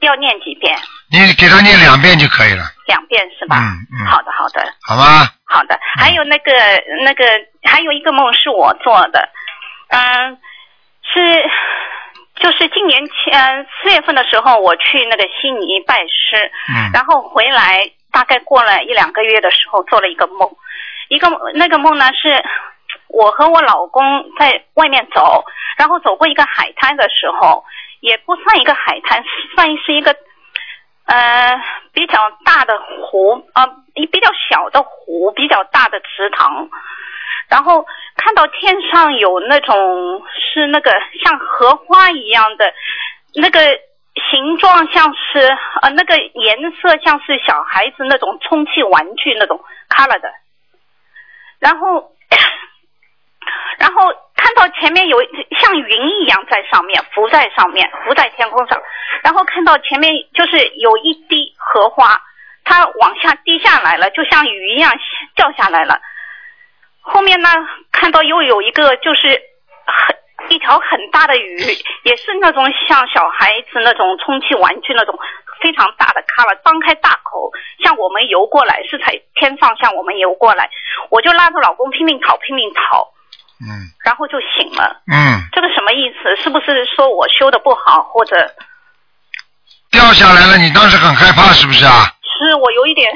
[0.01, 0.75] 要念几遍？
[1.13, 3.58] 你给他念两遍就可以了，两遍是吧？
[3.62, 4.06] 嗯嗯。
[4.10, 4.65] 好的，好的。
[4.82, 5.30] 好吗？
[5.45, 6.52] 好的，还有那个
[7.06, 7.23] 那个，
[7.69, 9.30] 还有一个梦是我做的，
[9.89, 10.36] 嗯，
[11.06, 11.43] 是
[12.41, 16.89] 就是今年前四月份的时候，我去那个悉尼拜师，嗯。
[16.91, 20.49] 然后回来大概过了一两个月的时候，做了一个梦，
[21.10, 22.43] 一个那个梦呢是
[23.08, 24.04] 我和我老公
[24.39, 25.45] 在外面走，
[25.78, 27.63] 然后走过一个海滩的时候，
[27.99, 29.23] 也不算一个海滩，
[29.54, 30.15] 算是一个
[31.05, 31.61] 呃
[31.93, 36.69] 比较大的湖，呃一比较小的湖，比较大的池塘，
[37.49, 37.85] 然后
[38.15, 40.91] 看到天上有那种是那个
[41.23, 42.73] 像荷花一样的
[43.35, 43.59] 那个
[44.31, 45.39] 形形状像是
[45.81, 50.31] 呃那个颜色像是小孩子那种充气玩具那种 color 的，
[51.59, 52.11] 然后
[53.79, 54.11] 然后
[54.43, 55.17] 看到前面有
[55.58, 58.77] 像云一样在上面浮在上面浮在天空上，
[59.23, 62.21] 然后看到前面就是有一滴荷花，
[62.65, 64.91] 它往下滴下来了，就像雨一样
[65.34, 66.01] 掉下来了。
[66.99, 67.49] 后面呢，
[67.93, 69.41] 看到又有一个就是
[69.86, 70.17] 很
[70.49, 71.58] 一条很大的鱼，
[72.03, 75.17] 也是那种像小孩子那种充气玩具那种
[75.62, 77.49] 非常大的 color，张开大口
[77.82, 80.69] 向我们游过来，是在天上向我们游过来，
[81.10, 83.12] 我就拉着老公拼命逃，拼命逃，
[83.69, 85.02] 嗯然后就醒了。
[85.12, 86.41] 嗯，这个什么意思？
[86.43, 88.36] 是不是说我修的不好，或者
[89.91, 92.12] 掉下来了，你当时很害怕是不是啊？
[92.23, 93.10] 是我有一点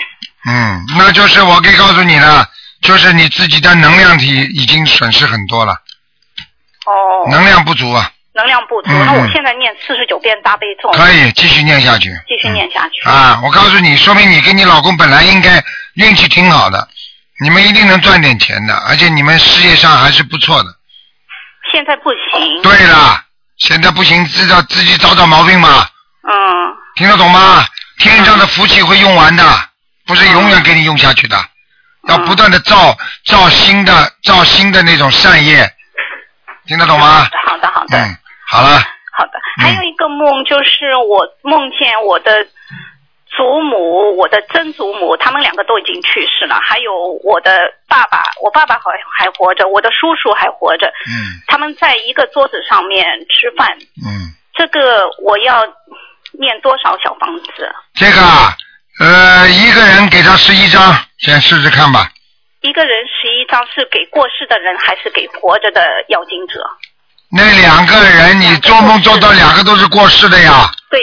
[0.48, 2.46] 嗯，那就是我可以告诉你了，
[2.82, 5.74] 就是你自己的能量体已经损失很多了，
[6.86, 8.90] 哦能量不足啊，能量不足？
[8.92, 12.10] 嗯那我现在念四十九遍大悲咒，可以继续念下去。
[12.28, 13.10] 继续念下去。
[13.10, 15.62] 啊，我告诉你，说明你跟你老公本来应该
[15.96, 16.88] 运气挺好的，
[17.40, 20.70] 你们一定能赚点钱的，而且你们事业上还是不错的。
[21.72, 22.62] 现在不行。
[22.64, 23.22] 对了，
[23.58, 25.86] 现在不行，知道自己找找毛病嘛，
[26.24, 26.34] 嗯，
[26.96, 27.66] 听得懂吗？
[28.00, 29.44] 天上的福气会用完的，
[30.06, 31.38] 不是永远给你用下去的，
[32.08, 32.96] 要不断的造
[33.26, 35.68] 造新的造新的那种善业，
[36.68, 37.28] 听得懂吗？
[37.46, 37.98] 好的好的。
[37.98, 38.18] 嗯，
[38.50, 38.80] 好了，
[39.18, 42.32] 好的，还有一个梦就是我梦见我的
[43.38, 46.92] 祖母、我的曾祖母，他们两个都已经去世了，还有
[47.24, 48.82] 我的爸爸，我爸爸还
[49.16, 53.78] 还活着，我的叔叔还活着，嗯他们在一个桌子上面吃饭。
[54.04, 55.64] 嗯，这个我要
[56.40, 57.72] 念多少小房子？
[57.94, 58.58] 这个啊，
[59.00, 60.82] 呃，一个人给他十一张，
[61.20, 62.10] 先试试看吧。
[62.62, 66.60] 一个人十一张是给过世的人，还是给活着的要经者？
[67.30, 71.00] 那两个人，你做梦做到两个都是过世的呀，对。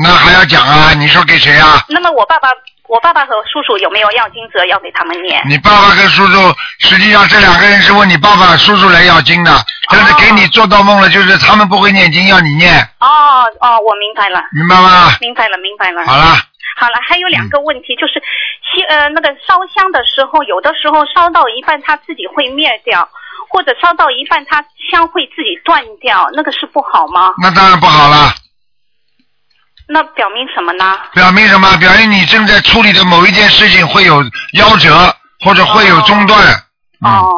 [0.00, 0.94] 那还要讲啊？
[0.94, 1.82] 你说给谁啊？
[1.88, 2.48] 那么我爸爸，
[2.88, 5.42] 我爸爸和叔叔有没有要经者要给他们念？
[5.48, 9.50] 你爸爸跟叔叔，实际上这两个人是问你爸爸、叔叔来要经的，
[9.90, 14.40] 但是给你做到梦了，就是他们不会念经，要你念，哦哦，我明白了。
[14.52, 15.16] 明白吗？
[15.20, 16.06] 明白了，明白了。
[16.06, 16.36] 好了，
[16.76, 18.22] 好了，还有两个问题，就是
[18.70, 23.08] 西呃那个烧香的时候，有的时候烧到一半它自己会灭掉，
[23.50, 27.34] 或者烧到一半它香会自己断掉，那个是不好吗？
[27.42, 28.30] 那当然不好了。
[29.88, 30.98] 那表明什么呢？
[31.14, 31.76] 表明什么？
[31.78, 34.22] 表明你正在处理的某一件事情会有
[34.52, 36.38] 夭折，或者会有中断。
[37.00, 37.30] 哦，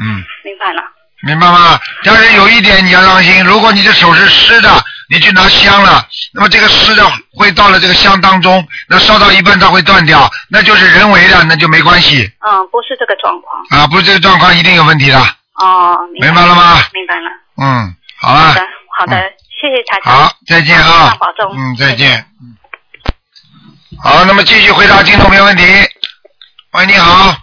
[0.00, 0.82] 嗯，明白了。
[1.22, 1.80] 明白吗？
[2.04, 4.68] 但是有一点你要当心，如果你的手是湿的，
[5.08, 13.80] 你去拿香了，那么这个湿的会到了这个香当中，那烧到一半它会断掉，那就是人为的，那就没关系嗯，不是这个状况。
[13.80, 15.18] 啊，不是这个状况一定有问题的。
[15.54, 17.30] 哦，明明白了吗明白了。
[17.56, 18.60] 嗯，好了好的，，
[18.98, 19.32] 好的，
[19.64, 20.12] 谢谢台长。
[20.12, 21.50] 好，再见啊保重。
[21.56, 22.22] 嗯，再见。
[22.42, 22.52] 嗯
[24.02, 25.62] 好，那么继续回答听众朋友问题。
[26.72, 27.34] 喂，你好，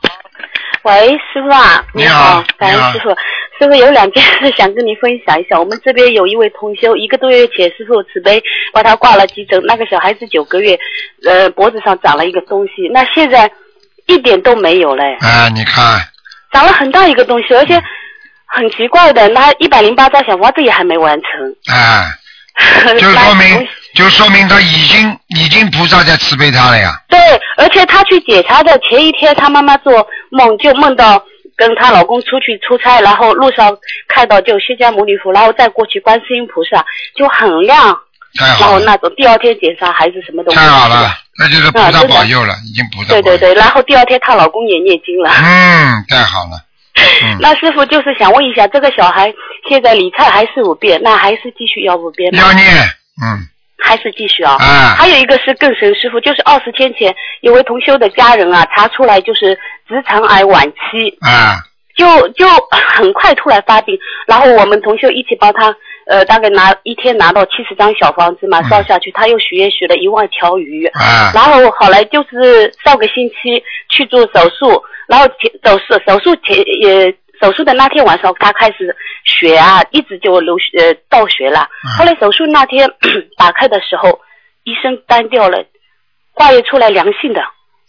[0.84, 3.10] 喂，师傅啊，你好好，感恩师傅。
[3.58, 5.58] 师傅有两件事想跟你分享一下。
[5.60, 10.78] 我们这边有一位同修，一个多月前师傅慈悲把他挂了急诊，那个小孩子九个月，
[11.26, 13.50] 呃，脖子上长了一个东西，那现在
[14.06, 16.00] 一点都没有嘞，啊，你看，
[16.52, 17.82] 长了很大一个东西，而且
[18.54, 21.74] 很奇怪的，那一百零八张小房子也还没完成。
[21.74, 22.12] 啊，
[23.00, 26.94] 就说明，就说明他已经已经菩萨在慈悲他了呀。
[27.08, 27.18] 对，
[27.58, 31.24] 而且他去检查的前一天，他妈妈做梦就梦到
[31.56, 33.76] 跟她老公出去出差，然后路上
[34.08, 36.84] 看到就释迦牟尼佛，然后再过去观世音菩萨
[37.16, 37.98] 就很亮，
[38.38, 41.10] 然太好了，后那种第二天检查孩子什么东西太好了，
[41.40, 43.10] 那就是菩萨保佑了，已经菩萨。
[43.10, 45.30] 对对对，然后第二天她老公也念经了。
[45.32, 46.60] 嗯，太好了。
[46.96, 49.34] 嗯，那师傅就是想问一下，这个小孩
[49.70, 52.42] 现在理财还是五遍，那还是继续要五遍吗？
[52.42, 52.66] 要念，
[53.24, 53.48] 嗯，
[53.80, 54.58] 还是继续啊？
[54.60, 61.64] 啊还有一个是更神师傅，就是二十天前有位同修的家人啊，查出来就是直肠癌晚期，啊，
[61.96, 65.74] 就就很快突然发病，然后我们同修一起帮他，
[66.08, 81.68] 呃，大概拿一天拿到七十张小房子嘛，嗯烧下去，他又许愿许了一万条鱼，啊，然后后来就是上个星期去做手术，然后前手术手术前也手术的那天晚上，他开始血啊一直就流血呃倒血了。
[81.86, 82.90] 嗯后来手术那天
[83.38, 84.20] 打开的时候，
[84.64, 85.64] 医生单掉了，
[86.34, 87.42] 化验出来良性的。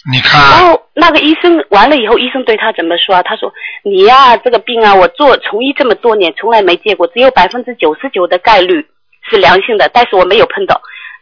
[0.04, 3.22] 然你看，然后那个医生完了以后，医生对他怎么说啊？
[3.22, 3.52] 他说
[3.84, 8.84] ：“你呀、这个病啊，我做从医这么多年，从来没见过，只有百分之九十九的概率
[9.30, 10.80] 是良性的，但是我没有碰到。”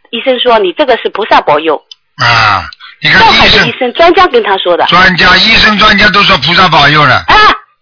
[0.09, 1.75] 医生说：“你这个是菩萨保佑。
[2.23, 2.65] 啊，
[3.01, 4.85] 你”看上海医生、的医生专家跟他说的。
[4.87, 7.23] 专家、医生、专家都说菩萨保佑了。
[7.27, 7.35] 啊，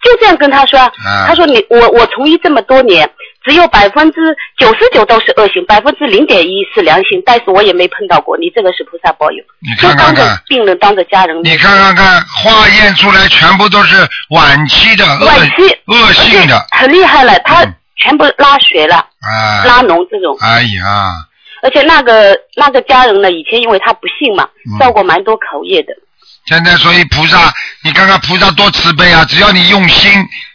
[0.03, 0.77] 就这样跟他说。
[0.79, 0.91] 啊
[1.27, 3.09] 他说你我我从医这么多年，
[3.49, 8.37] 只有百分之九十九都是恶性，百分之零点一是良性，但是我也没碰到过。
[8.37, 11.35] 你这个是菩萨保佑，你就当着病人当着家人。
[11.43, 20.37] 你看看看，化验出来全部都是晚期的恶晚期恶性的，很厉害了，他嗯全部拉血了，啊，拉脓这种。
[20.41, 21.09] 哎呀，
[21.63, 25.93] 而且那个那个家人呢，以前因为他不信嘛嗯，造过蛮多口业的。
[26.49, 29.23] 现在所以菩萨，你看看菩萨多慈悲啊！
[29.29, 30.11] 只要你用心，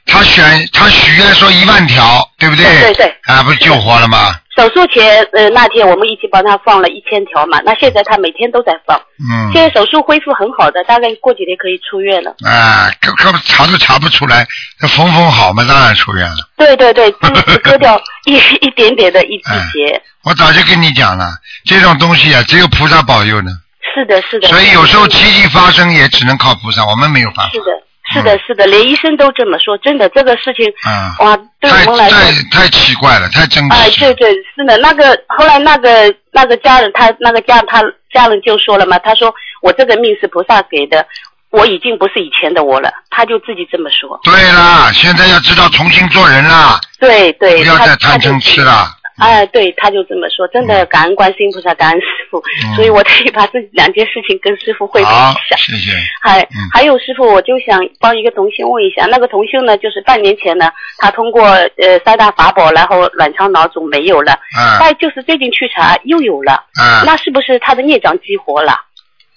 [0.07, 2.65] 他选他许愿说一万条，对不对？
[2.65, 4.35] 对对对啊，不是救活了吗？
[4.57, 12.35] 手术前呃那天我们一起帮他放了一千条嘛，那现在他每天都在放，嗯现，在手术恢复很好的，大概过几天可以出院了。
[12.45, 14.45] 啊，可可查都查不出来，
[14.81, 16.37] 这缝缝好嘛，当然出院了。
[16.57, 18.35] 对对对，只 只割掉一
[18.67, 20.03] 一点点的一一哎节。
[20.25, 21.31] 我早就跟你讲了，
[21.65, 23.51] 这种东西啊，只有菩萨保佑呢。
[23.95, 24.49] 是的，是的。
[24.49, 27.53] 所以有时候奇迹发生也只能靠菩萨，我们没有办法。
[27.53, 27.71] 是的，
[28.13, 34.01] 是的，是的，连医生都这么说，真的，这个事情，嗯，哇，对太我们来说，太太奇怪了，太真哎，实。
[34.01, 41.07] 对对，是的，那个后来那个那个家人，他那个家他家人就说了嘛，他说我这个命是菩萨给的，
[41.51, 44.21] 我已经不是以前的我了，他就自己这么说。
[44.23, 48.61] 对啦，现在要知道重新做人啦，对对，不要再贪嗔痴。
[48.61, 48.89] 了。
[49.19, 55.57] 哎，对，他就这么说，真的感恩观世音菩萨，感恩师傅，嗯所以我特意把这两件事情跟师傅汇报一下，。
[55.57, 55.93] 谢谢。
[56.21, 68.81] 还、嗯还有师傅，我就想帮一个同修问一下，那个同修呢，就是半年前呢，他通过呃三大法宝，然后卵巢囊肿没有了，嗯但就是最近去查又有了，嗯，那是不是他的孽障激活了？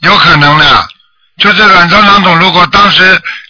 [0.02, 0.66] 有可能的。
[1.38, 3.04] 就是卵巢囊肿，如果当时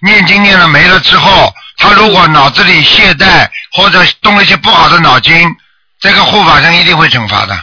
[0.05, 5.33] 念经念了没了之后，他如果脑子里懈怠或者动了一些不好的脑筋，
[5.99, 7.55] 这个护法神一定会惩罚的，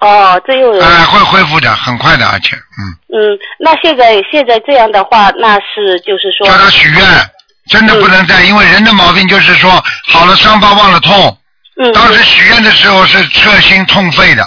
[0.00, 7.30] 哦，这又有，哎、会恢复的，很快的，而且，嗯，嗯，那现在现在这样的话，那是就是说，叫他许愿，
[7.68, 11.36] 真的不能再，因为人的毛病就是说，好了伤疤忘了痛，
[11.82, 14.46] 嗯，当时许愿的时候是彻心痛肺的，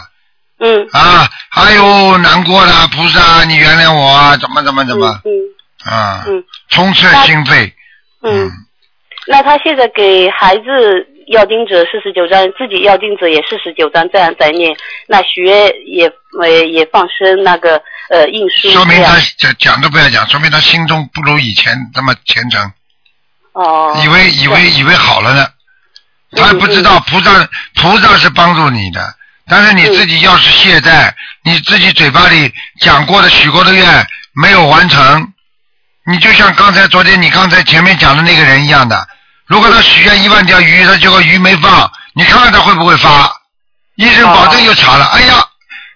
[0.59, 0.87] 嗯。
[0.91, 6.43] 啊，哎呦难过了，菩萨你原谅我啊，怎么怎么怎么，嗯啊，嗯。
[6.69, 7.73] 充斥心肺，
[8.23, 8.49] 嗯，
[9.27, 10.63] 那他现在给孩子
[11.27, 14.75] 要经者四十九章，自己要经者也四十九章，这样在念，
[15.07, 16.09] 那许愿也
[16.39, 22.71] 呃也放生那个呃印书说明他讲讲都不要讲，说明他心中不如以前那么虔诚，
[23.51, 25.47] 哦，以为以为以为好了呢，
[26.31, 29.01] 嗯他不知道菩萨菩萨是帮助你的，
[29.49, 31.11] 但是你自己要是懈怠，
[31.43, 35.33] 你自己嘴巴里讲过的许过的愿没有完成，
[36.05, 39.07] 你就像刚才昨天你刚才前面讲的那个人一样的，
[39.47, 43.31] 如果他许愿一万条鱼，他结果鱼没放，你看看他会不会发？
[43.95, 45.43] 医生保证又查了，哎呀，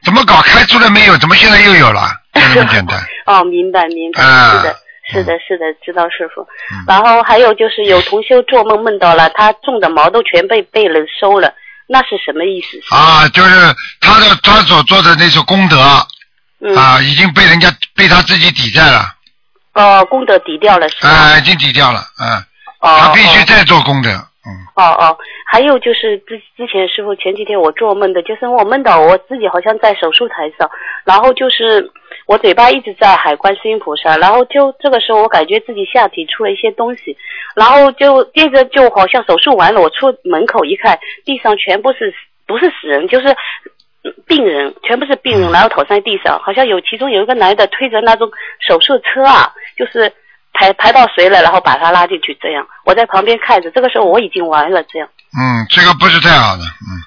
[0.03, 1.17] 怎么搞开出来没有？
[1.17, 2.09] 怎么现在又有了？
[2.33, 2.99] 就这么简单。
[3.27, 4.75] 哦，明白明白，啊是的。
[5.11, 6.41] 是的，是的，知道师傅。
[6.71, 11.53] 嗯然后还有就是有同修做梦梦到了他种的毛都全被被人收了，
[11.87, 12.95] 那是什么意思？
[12.95, 15.77] 啊，就是他的他所做的那些功德
[16.61, 19.13] 嗯，啊，已经被人家被他自己抵债了，
[19.73, 21.09] 哦，功德抵掉了是吧？
[21.09, 22.43] 啊，已经抵掉了，嗯，哦，
[22.81, 30.67] 他必须哦再做功德，嗯，哦哦，还有就是之之前师傅前几天我做梦的，就是我梦到我自己好像在手术台上，
[31.05, 31.91] 然后就是
[32.25, 37.15] 我嘴巴一直在喊观世音菩萨，然后就这个时候我感觉自己下体出了一些东西，
[37.55, 42.11] 然后就接着就好像手术完了，我出门口一看，地上全部是
[42.47, 43.27] 不是死人，就是
[44.03, 48.27] 嗯病人，全部是病人，然后躺在地上，好像有其中有一个男的推着那种
[48.67, 50.11] 手术车啊，就是。
[50.53, 53.71] 排排到谁了，然后把他拉进去，这样我在旁边看着。
[53.71, 57.01] 这个时候我已经完了，这样嗯，这个不是太好的，嗯，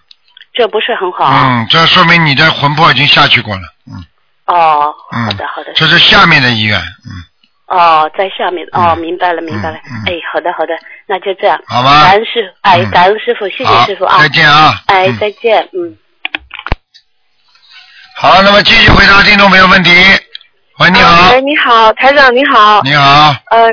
[0.54, 1.60] 这不是很好啊。
[1.60, 4.04] 嗯，这说明你的魂魄已经下去过了，嗯
[4.46, 5.72] 哦，嗯好的好的。
[5.74, 9.76] 这是下面的医院，嗯，哦，在下面哦，嗯明白了明白了。
[9.76, 10.74] 嗯嗯哎，好的好的，
[11.06, 11.60] 那就这样。
[11.66, 14.18] 好吧感恩师，哎嗯，感恩师傅，谢谢师傅啊。
[14.18, 15.96] 再见啊哎嗯，再见，嗯。
[18.16, 19.90] 好，那么继续回答听众朋友问题。
[20.80, 22.82] 喂，你好喂，，你好，台长，你好。
[22.82, 23.70] 你好，呃，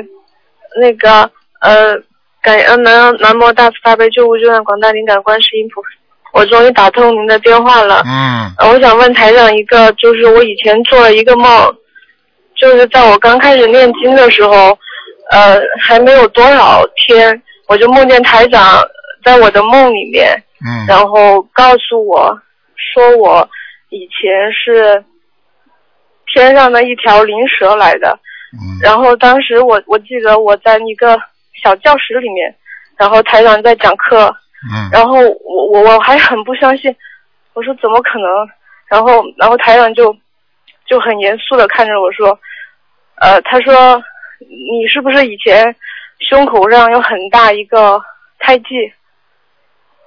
[0.80, 1.28] 那个
[1.60, 1.96] 呃，
[2.40, 5.88] 感恩南南无大慈大悲救苦救难广大灵感观世音菩萨，
[6.32, 8.02] 我终于打通您的电话了。
[8.06, 11.74] 嗯呃我想问台长一个，就是我以前做了一个梦，
[12.56, 14.78] 就是在我刚开始念经的时候，
[15.32, 18.80] 呃，还没有多少天，我就梦见台长
[19.24, 22.38] 在我的梦里面，嗯然后告诉我
[22.76, 23.48] 说我
[23.88, 25.04] 以前是
[26.32, 28.18] 天上的一条灵蛇来的，
[28.52, 28.78] 嗯。
[28.82, 31.18] 然后当时我我记得我在一个
[31.62, 32.54] 小教室里面，
[32.96, 34.34] 然后台长在讲课，
[34.72, 34.90] 嗯。
[34.92, 36.94] 然后我我我还很不相信，
[37.54, 38.28] 我说怎么可能？
[38.88, 40.14] 然后然后台长就
[40.86, 42.38] 就很严肃的看着我说，
[43.16, 44.02] 呃，他说
[44.38, 45.74] 你是不是以前
[46.18, 48.00] 胸口上有很大一个
[48.38, 48.92] 胎记？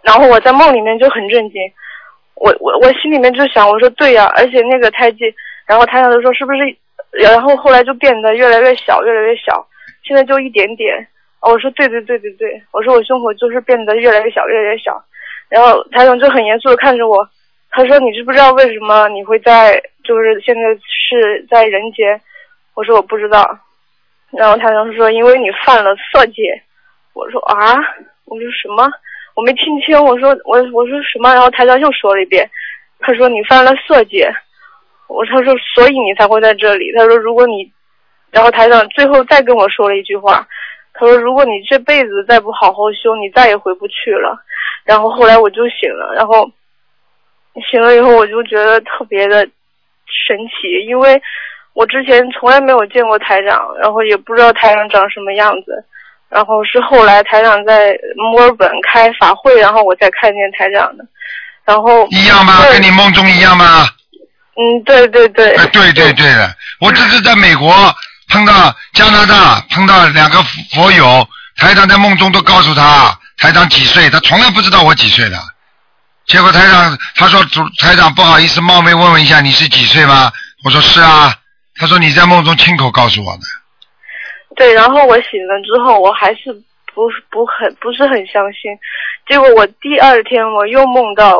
[0.03, 1.59] 然后我在梦里面就很震惊，
[2.35, 5.17] 我我我心里面就想，我说对呀、而且那个胎记，
[5.65, 6.77] 然后台长就说是不是，
[7.11, 9.65] 然后后来就变得越来越小，越来越小，
[10.03, 11.07] 现在就一点点。
[11.41, 15.03] 我说对对对对对，我说我胸口就是变得越来越小，越来越小。
[15.47, 17.27] 然后台长就很严肃的看着我，
[17.69, 20.61] 他说你知不知道为什么你会在就是现在
[21.09, 22.19] 是在人间？
[22.73, 23.57] 我说我不知道。
[24.31, 26.61] 然后台长说因为你犯了色戒。
[27.13, 27.75] 我说啊，
[28.25, 28.89] 我说什么？
[29.35, 30.03] 我没听清。
[30.03, 31.31] 我说我我说什么？
[31.33, 32.49] 然后台长又说了一遍，
[32.99, 34.29] 他说你犯了色戒。
[35.07, 36.91] 我他说所以你才会在这里。
[36.97, 37.71] 他说如果你，
[38.31, 40.47] 然后台长最后再跟我说了一句话，
[40.93, 44.37] 他说如果你这辈子再不好好修，你再也回不去了。
[44.83, 46.49] 然后后来我就醒了，然后
[47.71, 49.45] 醒了以后我就觉得特别的
[50.27, 51.21] 神奇，因为
[51.73, 55.83] 我之前从来没有见过台长，然后也不知道台长长什么样子。
[56.27, 61.05] 然后是后来台长在墨尔本开法会，然后我才看见台长的。
[61.63, 62.53] 然后一样吗？
[62.71, 63.85] 跟你梦中一样吗？
[64.55, 65.53] 嗯，对对对。
[65.55, 67.73] 哎，对对对的，我这次在美国
[68.29, 70.41] 碰到加拿大碰到两个
[70.73, 71.27] 佛友，
[71.57, 75.37] 台长在梦中都告诉他台长几岁，他从来不知道我几岁的。
[76.25, 80.31] 结果台长他说主台长不好意思冒昧问问一下你是几岁吗？
[80.63, 81.33] 我说是啊。
[81.77, 83.41] 他说你在梦中亲口告诉我的。
[84.55, 86.53] 对，然后我醒了之后，我还是
[86.93, 88.71] 不不很不是很相信。
[89.27, 91.35] 结果我第二天我又梦到，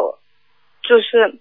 [0.84, 1.34] 就是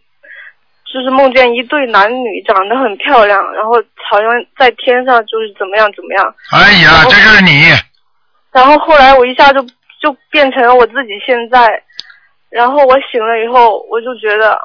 [0.95, 3.73] 就是梦见一对男女长得很漂亮，然后
[4.09, 6.35] 好像在天上就是怎么样怎么样。
[6.53, 7.65] 哎呀，这就是你。
[8.53, 9.61] 然后后来我一下就
[10.01, 11.83] 就变成了我自己现在，
[12.49, 14.57] 然后我醒了以后，我就觉得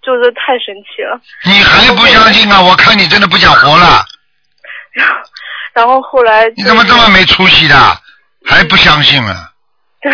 [0.00, 1.20] 就是太神奇了。
[1.44, 2.62] 你还不相信啊？
[2.62, 4.02] 我看你真的不想活了。
[5.76, 7.76] 然后后来、就是、你怎么这么没出息的？
[8.46, 9.52] 还不相信了？
[10.00, 10.10] 对，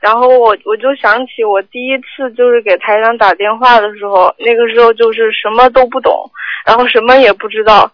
[0.00, 6.12] 然后我我就想起我第一次就是给台长打电话的时候，那个时候就是什么都不懂，
[6.66, 7.90] 然后什么也不知道，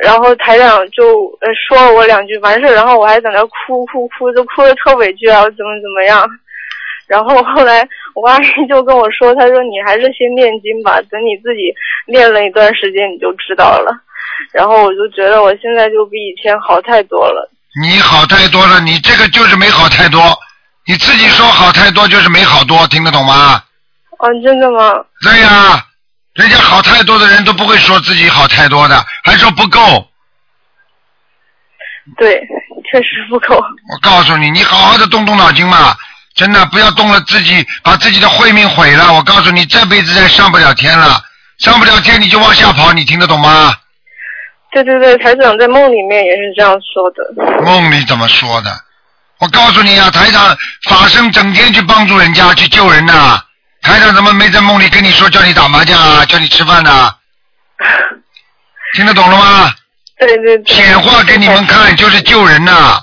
[0.00, 6.24] 然后台长就呃说了我两句完事，然后我还在那哭哭哭，就哭的特委屈啊，怎么怎么样。
[7.08, 7.84] 然后后来
[8.14, 11.74] 我阿姨就跟我说，她说你还是先念经吧，等你自己
[12.06, 13.90] 练了一段时间你就知道了。
[14.52, 17.50] 然后我就觉得我现在就比以前好太多了。
[17.82, 20.20] 你好太多了，你这个就是没好太多。
[20.90, 23.62] 你自己说好太多就是没好多，听得懂吗？
[24.18, 24.92] 啊，真的吗？
[25.22, 25.80] 对呀、
[26.34, 29.78] 人家好太多的人都不会说自己好太多的，还说不够。
[32.18, 32.34] 对，
[32.90, 33.54] 确实不够。
[33.54, 35.94] 我告诉你，你好好的动动脑筋嘛，
[36.34, 39.12] 真的不要动了自己，把自己的慧命毁了。
[39.12, 41.22] 我告诉你，这辈子再上不了天了，
[41.58, 43.72] 上不了天你就往下跑，你听得懂吗？
[44.72, 47.62] 对对对，台长在梦里面也是这样说的。
[47.62, 48.72] 梦里怎么说的？
[49.40, 50.56] 我告诉你啊，台长
[50.88, 53.42] 法生整天去帮助人家，去救人呐、
[53.82, 57.14] 台长怎么没在梦里跟你说叫你打麻将啊，叫你吃饭呐、
[58.94, 59.72] 听得懂了吗？
[60.18, 60.74] 对对对。
[60.74, 63.02] 显化给你们看，就是救人呐、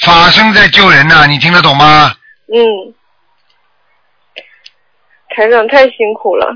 [0.00, 2.14] 法生在救人呐、你听得懂吗？
[2.52, 2.94] 嗯。
[5.34, 6.54] 台长太辛苦了，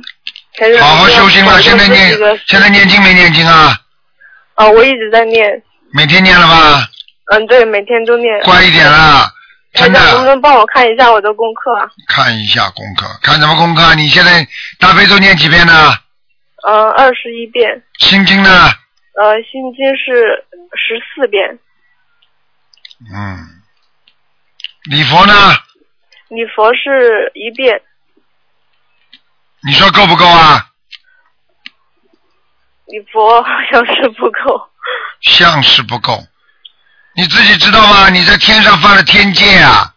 [0.59, 0.87] 台长。
[0.87, 3.79] 好好修心了，现在念现在念经没念经啊？
[4.57, 5.63] 啊，我一直在念。
[5.93, 6.87] 每天念了吧？
[7.33, 8.41] 嗯，对，每天都念。
[8.43, 9.33] 乖一点啦，
[9.73, 10.27] 真台长，能不。
[10.27, 11.89] 能帮我看一下我的功课啊？
[12.09, 13.95] 看一下功课，看什么功课？
[13.95, 14.47] 你现在
[14.79, 15.73] 大悲咒念几遍呢？
[16.67, 17.83] 嗯，二十一遍。
[17.99, 18.51] 心经呢？
[19.17, 20.45] 呃，心经是
[20.75, 21.59] 十四遍，
[23.15, 23.63] 嗯。
[24.91, 25.33] 礼佛呢？
[26.29, 27.81] 礼佛是一遍。
[29.63, 30.67] 你说够不够啊？
[32.87, 34.69] 礼佛好像是不够。
[35.23, 36.23] 像是不够。
[37.17, 38.09] 你自己知道吗？
[38.11, 39.91] 你在天上犯了天界啊！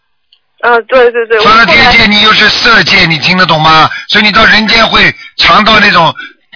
[0.63, 1.39] 嗯，对对对。
[1.39, 3.89] 我犯了天界，你又是色戒，你听得懂吗？
[4.07, 6.13] 所以你到人间会尝到那种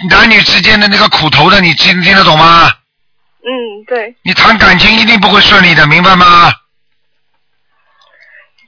[0.09, 2.72] 男女之间的那个苦头的，你听听得懂吗？
[3.43, 3.49] 嗯，
[3.88, 6.53] 对，你谈感情一定不会顺利的，明白吗？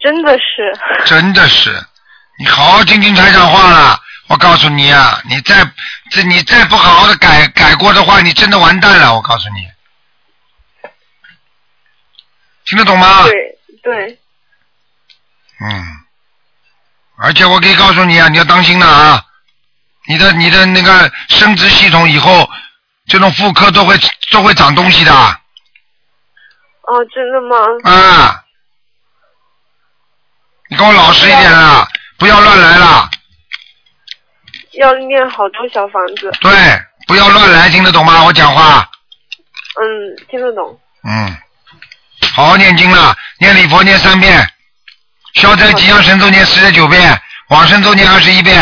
[0.01, 1.05] 真的是。
[1.05, 1.71] 真的是，
[2.39, 3.99] 你好好听听台长话了。
[4.29, 5.55] 我告诉你啊，你再
[6.09, 9.13] 这你再不好好的改改过的话，你真的完蛋了。
[9.13, 9.61] 我告诉你，
[12.73, 13.23] 听得懂吗？
[13.25, 14.19] 对对，
[15.61, 15.85] 嗯，
[17.17, 19.23] 而且我可以告诉你啊，你要当心了啊！
[20.07, 22.49] 你的你的那个生殖系统以后
[23.05, 23.95] 这种妇科都会
[24.31, 27.55] 都会长东西的哦，真的吗？
[27.83, 28.43] 啊！
[30.69, 33.07] 你跟我老实一点啊，不要乱来了。
[34.71, 36.31] 要念好多小房子。
[36.41, 36.51] 对，
[37.05, 38.23] 不要乱来，听得懂吗？
[38.25, 38.89] 我讲话，
[39.79, 40.79] 嗯，听得懂。
[41.03, 41.37] 嗯，
[42.33, 44.49] 好好念经了，念礼佛念三遍，
[45.35, 48.59] 消灾吉祥神咒念四十九遍，往生咒念二十一遍，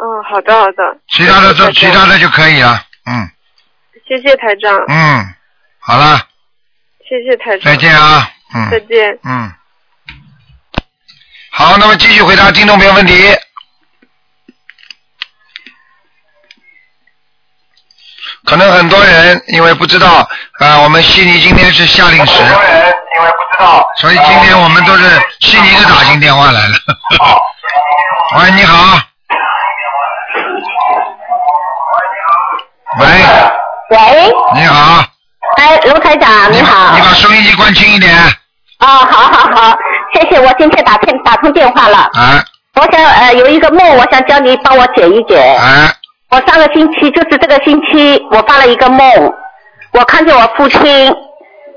[0.00, 0.96] 嗯，好的好的。
[1.08, 2.84] 其他的谢谢台长都其他的就可以了。
[3.06, 3.28] 嗯
[4.06, 5.34] 谢谢台长，嗯，
[5.80, 6.20] 好了，
[7.08, 7.60] 谢谢台长。
[7.60, 8.30] 再见啊。
[8.54, 8.70] 嗯。
[8.70, 9.18] 再见。
[9.24, 9.52] 嗯。
[11.50, 13.14] 好，那么继续回答听众朋友问题。
[18.44, 20.28] 可能很多人因为不知道，
[20.58, 25.04] 啊、我们悉尼今天是夏令时，因为不知道，所以今天我们都是
[25.40, 26.74] 悉尼的打进电话来了。
[28.38, 28.98] 喂，你好。
[32.98, 33.06] 喂，
[33.90, 35.04] 喂，你好。
[35.56, 36.94] 哎，卢台长，你好。
[36.94, 38.12] 你把收音机关轻一点。
[38.80, 39.76] 哦，好好好，
[40.14, 41.98] 谢谢，我今天打电打通电话了。
[42.14, 42.42] 啊
[42.74, 45.38] 我想呃有一个梦，我想叫你帮我解一解。
[45.38, 45.92] 啊
[46.32, 49.06] 我上个星期就是这个星期，我发了一个梦，
[49.92, 51.14] 我看见我父亲，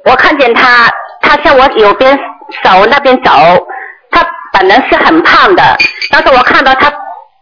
[0.05, 0.89] 我看见他，
[1.19, 2.17] 他向我右边
[2.63, 3.31] 手那边走，
[4.09, 5.77] 他本人是很胖的，
[6.09, 6.89] 但是我看到他，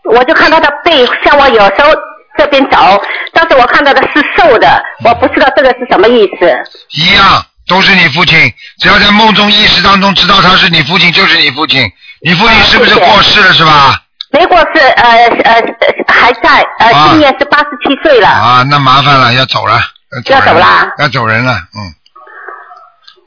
[0.06, 1.94] 我就看到他背向我有时候
[2.36, 3.00] 这边走，
[3.32, 6.52] 但是我看到的是瘦的，我不知道这个是什么意思。
[6.94, 7.24] 一样，
[7.68, 8.52] 都是你父亲。
[8.80, 11.88] 只要在梦中意识当中知道他是你父亲，就是你父亲。
[12.26, 14.00] 你父亲是不是过世了，是吧？
[14.34, 15.62] 没过世，呃呃
[16.08, 18.28] 还在，呃啊今年是八十七岁了。
[18.28, 19.80] 啊，那麻烦了，要走了，
[20.28, 21.80] 要要走啦要走人了，嗯。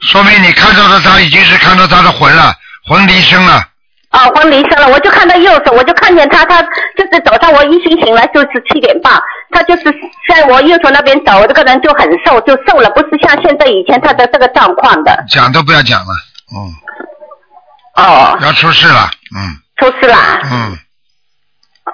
[0.03, 2.53] 说明你看到的他已经是看到他的魂了，
[2.87, 3.65] 魂离身了。
[4.11, 9.85] 啊，魂离生了，我就看到右手，我就看见他，他就是早上我一醒醒来就是七点半，他就是
[10.29, 15.25] 在我右手那边走，这个人就很瘦，就瘦了，不是像现在以前他的这个状况的。
[15.29, 16.13] 讲都不要讲了，
[16.55, 20.17] 嗯，哦，要出事了，嗯出事了。
[20.51, 20.79] 嗯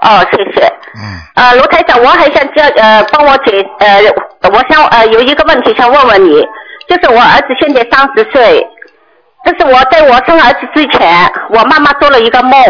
[0.03, 0.67] 哦，谢谢。
[0.95, 1.01] 嗯，
[1.37, 4.01] 呃，卢台长，我还想叫呃帮我解呃，
[4.51, 6.45] 我想呃有一个问题想问问你，
[6.89, 8.67] 就是我儿子现在三十岁，
[9.45, 12.61] 就是我在我生儿子之前，我妈妈做了一个梦，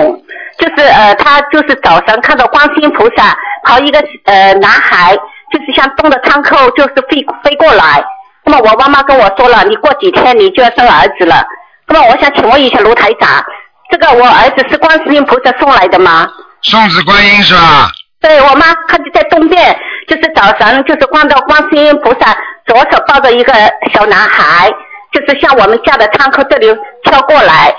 [0.59, 5.17] 就是呃她就是早上看到观世音菩萨跑一个呃男孩，
[5.51, 8.05] 就是像东的窗口就是飞飞过来，
[8.45, 11.43] 那么我妈妈跟我说了，你过几天你就要生儿子了，
[11.89, 13.43] 那么我想请问一下卢台长，
[13.91, 16.29] 这个我儿子是观世音菩萨送来的吗？
[16.63, 17.91] 送子观音是吧？
[18.21, 19.77] 对我妈看见在东边，
[20.09, 22.33] 就是早晨就是看到观世音菩萨
[22.67, 23.53] 左手抱着一个
[23.93, 24.71] 小男孩，
[25.13, 26.67] 就是向我们家的窗口这里
[27.03, 27.75] 飘过来，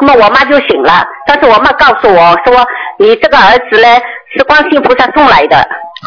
[0.00, 2.66] 那么我妈就醒了，但是我妈告诉我说，
[2.98, 3.88] 你这个儿子呢
[4.34, 5.58] 是观世音菩萨送来的，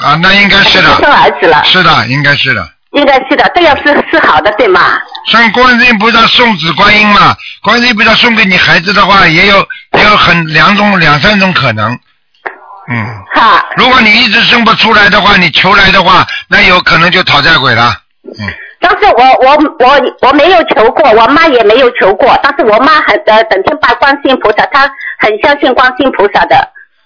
[0.03, 2.67] 啊，那应该是的，生儿子了，是的，应该是的。
[2.93, 4.79] 应该是的，这样是是好的，对吗？
[5.27, 9.57] 像观世音菩萨送子观音嘛，观世音菩萨送给你孩子的话，也有
[9.91, 11.99] 也有很两种两三种可能。
[12.89, 13.05] 嗯。
[13.33, 13.65] 哈。
[13.77, 17.95] 如果你一直生不出来的话，你求来的话，那有可能就讨债鬼了。
[18.39, 18.47] 嗯
[18.79, 24.87] 但是我我我我没有求过，我妈也没有求过，但是我妈很呃整天拜观世音菩萨，她
[25.19, 26.55] 很相信观世音菩萨的。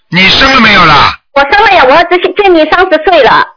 [0.09, 1.17] 你生了没有啦？
[1.33, 3.47] 我生了呀，我儿子是今年三十岁了，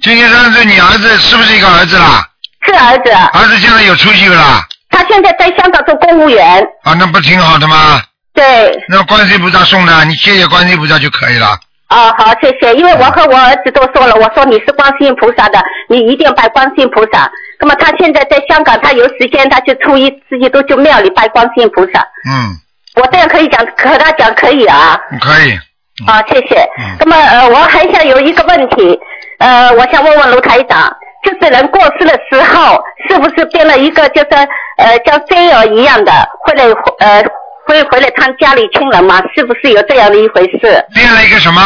[0.00, 2.26] 今年三十岁，你儿子是不是一个儿子啦？
[2.66, 3.12] 是儿子。
[3.12, 4.66] 儿子现在有出息了啦？
[4.88, 6.66] 他现在在香港做公务员。
[6.84, 8.00] 啊，那不挺好的吗？
[8.32, 8.82] 对。
[8.88, 11.48] 那观世音菩萨送的，你谢谢观世音菩萨就可以了。
[11.88, 12.74] 哦，好，谢谢。
[12.74, 15.58] 因为我和我儿子都说了，我说你是观世音菩萨的，
[15.88, 17.30] 你一定拜观世音菩萨。
[17.60, 22.00] 那么他现在在香港，他有时间他就初一自己都去庙里拜观世音菩萨。
[22.28, 22.54] 嗯，
[22.96, 25.00] 我这样可以讲，和他讲可以啊。
[25.20, 25.58] 可以。
[26.06, 26.68] 啊，谢谢。
[27.00, 29.00] 那么呃，我还想有一个问题，
[29.38, 34.28] 呃，我想问问卢台长，就是人过世的时候，是不是变了一个就是
[34.76, 36.12] 呃像飞蛾一样的，
[36.44, 36.62] 或者
[37.00, 37.20] 呃
[37.68, 39.22] 会回来看家里亲人吗？
[39.36, 40.82] 是不是有这样的一回事？
[40.94, 41.62] 变了一个什么？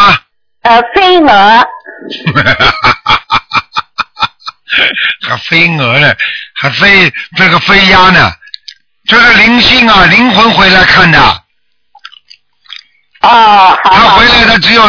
[0.62, 1.30] 呃，飞蛾。
[5.28, 6.12] 还飞蛾呢，
[6.60, 8.32] 还飞这个飞鸭呢，
[9.06, 11.18] 这个灵性啊，灵魂回来看的。
[13.20, 14.82] 哦，他回来，他只有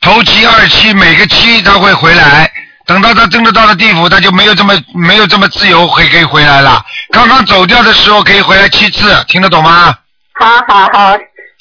[0.00, 2.50] 头七、二七，每个七他会回来。
[2.86, 6.84] 等到他真的到了地府，他就没有这么没有这么自由回可以回来了。
[7.12, 9.96] 刚刚走掉的时候可以回来七次，听得懂吗？
[10.38, 11.18] 好好好，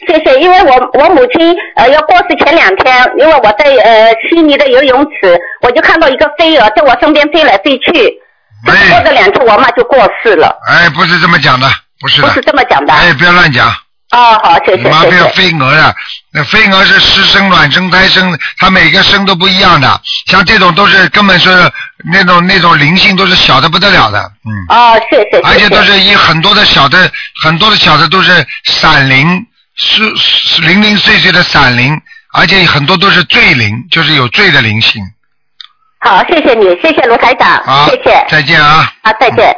[0.08, 0.40] 谢谢。
[0.40, 7.92] 因为我我母亲呃要过世前两天，因为我在呃悉尼的游泳池，我就看到一个飞蛾在我身边飞来飞去，
[8.68, 10.58] 哎过个两天我妈就过世了。
[10.68, 11.68] 哎，不是这么讲的，
[12.02, 12.28] 不是的。
[12.28, 12.94] 不是这么讲的。
[12.94, 13.68] 哎，不要乱讲。
[14.12, 15.28] 哦，好，谢谢你妈不要。
[15.30, 15.94] 飞蛾了，
[16.38, 20.02] 那飞蛾是湿生、卵生、胎生，它每个生都不一样的。
[20.26, 21.50] 像这种都是根本是
[22.12, 24.52] 那种那种灵性都是小的不得了的，嗯。
[24.68, 25.40] 哦，谢谢。
[25.46, 27.10] 而且都是一很多的小的，
[27.42, 31.98] 很多的小的都是散灵，是是零零碎碎的散灵，
[32.34, 35.02] 而且很多都是罪灵，就是有罪的灵性。
[36.02, 38.26] 好，谢谢你，谢谢卢台长，好，谢谢。
[38.28, 38.92] 再见啊。
[39.04, 39.56] 好，再见。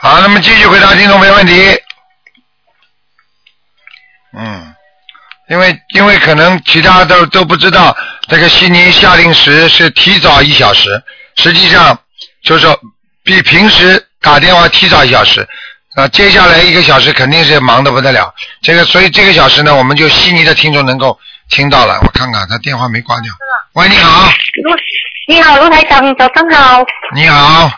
[0.00, 1.78] 好，那么继续回答听众朋友问题。
[4.38, 4.74] 嗯，
[5.48, 7.96] 因为因为可能其他都都不知道，
[8.28, 11.02] 这个悉尼下令时是提早一小时，
[11.36, 11.98] 实际上
[12.42, 12.78] 就是说
[13.24, 15.46] 比平时打电话提早一小时。
[15.96, 18.32] 啊，接下来一个小时肯定是忙得不得了。
[18.62, 21.18] 这个，所以这个小时呢，我们就悉尼的听众能够
[21.50, 21.98] 听到了。
[22.02, 23.32] 我看看他电话没挂掉。
[23.72, 24.30] 喂，你好。
[24.62, 24.76] 卢，
[25.26, 26.84] 你好，卢台长，早上好。
[27.16, 27.68] 你好。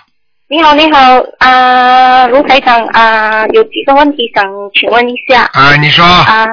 [0.53, 4.45] 你好，你好，啊，卢台长啊，有几个问题想
[4.75, 5.49] 请问一下。
[5.53, 6.05] 啊，你说。
[6.05, 6.45] 啊，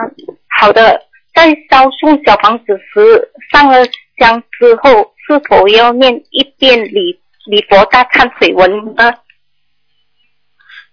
[0.59, 1.01] 好的，
[1.33, 3.83] 在烧送小房子时，上了
[4.19, 9.11] 香之后，是否要念一遍礼礼佛大忏悔文呢？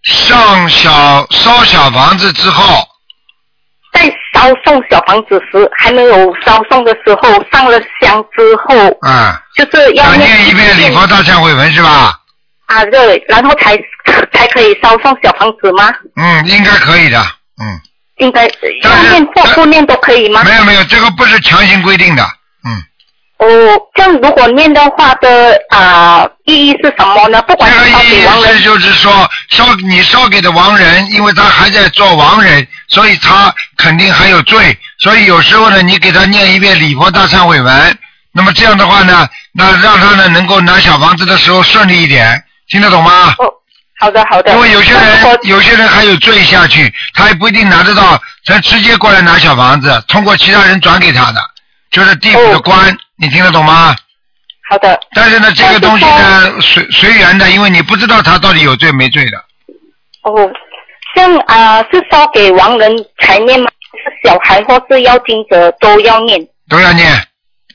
[0.02, 2.88] 上小烧小房子之后，
[3.92, 4.00] 在
[4.32, 12.18] 烧送小房子时，还没有烧送的时候，上了香之后，啊，就是要念一遍礼佛大忏悔文是吧？
[12.74, 13.76] 啊，对，然后才
[14.32, 15.92] 才可以烧送小房子吗？
[16.16, 17.20] 嗯，应该可以的，
[17.62, 17.80] 嗯。
[18.18, 18.44] 应该
[18.82, 20.42] 要念或不念都可以吗？
[20.44, 22.22] 没有没有，这个不是强行规定的，
[22.64, 22.82] 嗯。
[23.38, 27.42] 哦，这样如果念的话的啊意义是什么呢？
[27.42, 34.78] 不管是烧给亡人，就是说烧你烧给的亡人，因为他还在做亡人，所以他肯定还有罪。
[35.00, 37.98] 所以有时候呢，你给他念一遍礼佛大忏悔文，
[38.32, 43.34] 那么这样的话呢，那让他呢能够拿小房子的时候顺利一点，听得懂吗？
[43.38, 43.52] 哦，
[44.00, 44.52] 好的好的。
[44.52, 51.40] 因为有些人有些人还有罪下去，他也不一定拿得到，咱直接过来拿小房子，通过其他人转给他的，
[51.90, 52.96] 就是地府的官。
[53.16, 53.94] 你听得懂吗？
[54.68, 54.98] 好的。
[55.14, 59.38] 但是呢，这个东西呢，随随缘的，因为你不知道他到底有罪没罪的。
[60.22, 60.50] 哦，
[61.14, 62.90] 像啊，是烧给亡人
[63.20, 63.70] 才念吗？
[63.92, 66.40] 是小孩或是要经者都要念？
[66.68, 67.12] 都要念。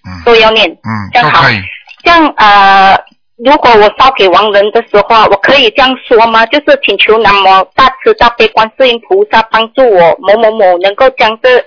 [0.06, 0.24] 嗯。
[0.26, 0.68] 都要念。
[0.68, 1.10] 嗯。
[1.14, 1.48] 这样好。
[2.04, 2.98] 这样啊，
[3.44, 6.46] 如果我烧给亡人的时候，我可以这样说吗？
[6.48, 11.60] 就是请求南无大慈大悲观世音菩萨帮助我某某某能够将这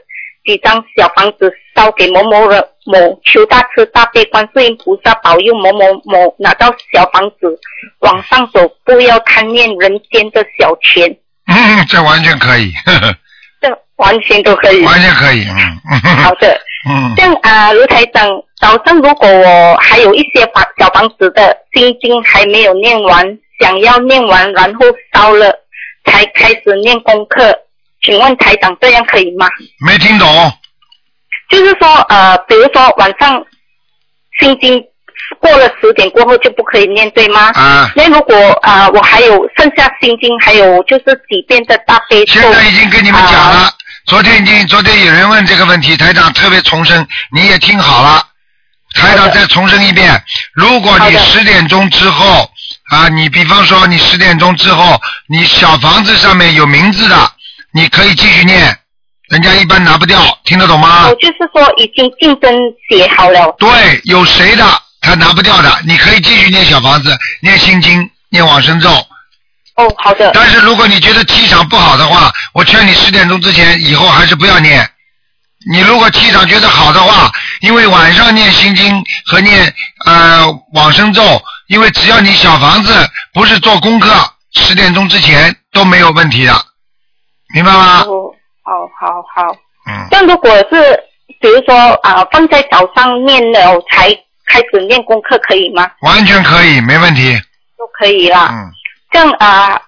[0.44, 2.62] 几张小房子烧给某某人。
[2.84, 7.56] 某求大慈大悲观世音菩萨保佑某某某拿到小房子
[8.00, 11.08] 往上走，不要贪恋人间的小钱。
[11.46, 12.72] 嗯，这完全可以。
[13.62, 13.68] 这
[13.98, 14.84] 完全都可以。
[14.84, 15.78] 完全可以，嗯。
[16.24, 16.60] 好的。
[16.88, 17.14] 嗯。
[17.16, 18.28] 像啊，卢台长，
[18.60, 25.52] 早上如果我还有一些房小房子的心经还没有念完，想要念完然后烧了
[26.04, 27.54] 才开始念功课，
[28.02, 29.48] 请问台长这样可以吗？
[29.86, 30.28] 没听懂。
[31.48, 33.44] 就是说，呃，比如说晚上
[34.40, 34.82] 心经
[35.38, 37.50] 过了十点过后就不可以念，对吗？
[37.54, 37.92] 啊。
[37.94, 42.40] 那如果啊，我还有剩下心经，还有就是几遍的大悲咒。
[42.40, 43.68] 现在已经跟你们讲了，
[44.06, 48.26] 昨天已经，昨天有人问这个问题，台长特别重申，你也听好了，
[48.94, 50.22] 台长再重申一遍，
[50.52, 52.50] 如果你十点钟之后
[52.90, 57.32] 啊，你比方说你十点钟之后，你小房子上面有名字的，
[57.72, 58.76] 你可以继续念。
[59.28, 61.08] 人家一般拿不掉，听得懂吗？
[61.08, 62.52] 我就是说已经竞争
[62.90, 63.54] 写好了。
[63.58, 63.68] 对，
[64.04, 64.64] 有谁的
[65.00, 68.90] 他拿不掉的，你可以继续念小房子，念心经，念往生咒。
[69.76, 70.30] 哦，好的。
[70.34, 74.88] 但是如果你觉得气场不好的话，我劝你十点钟之前以后还是不要念。
[75.72, 79.72] 你如果气场觉得好的话，因为晚上念心经和念
[80.04, 81.22] 呃往生咒，
[81.68, 82.92] 因为只要你小房子
[83.32, 84.12] 不是做功课，
[84.52, 86.52] 十点钟之前都没有问题的，
[87.54, 87.98] 明白吗？
[88.64, 89.52] 好好好，
[89.88, 91.00] 嗯，但如果是
[91.40, 94.10] 比如说啊，放在早上念了才
[94.46, 95.88] 开始念功课，可以吗？
[96.02, 97.40] 完全可以，没问题。
[97.78, 98.48] 都可以啦。
[98.52, 98.70] 嗯。
[99.12, 99.80] 这样啊，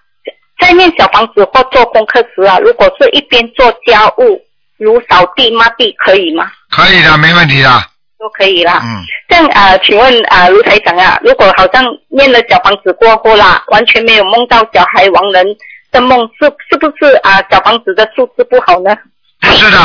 [0.61, 4.41] 在念小房子或做功课时啊，如果是一边做家务，
[4.79, 6.51] 如扫地、抹地，可以吗？
[6.71, 7.71] 可以的，没问题的。
[8.19, 8.81] 都可以啦。
[8.83, 9.03] 嗯。
[9.29, 15.45] 这样啊，请问啊，卢台长啊，如果好像念了小房子过后啦，完全没有梦到小孩亡人。
[15.91, 17.41] 的梦是是不是啊？
[17.49, 18.97] 小房子的数字不好呢？
[19.41, 19.79] 不是的，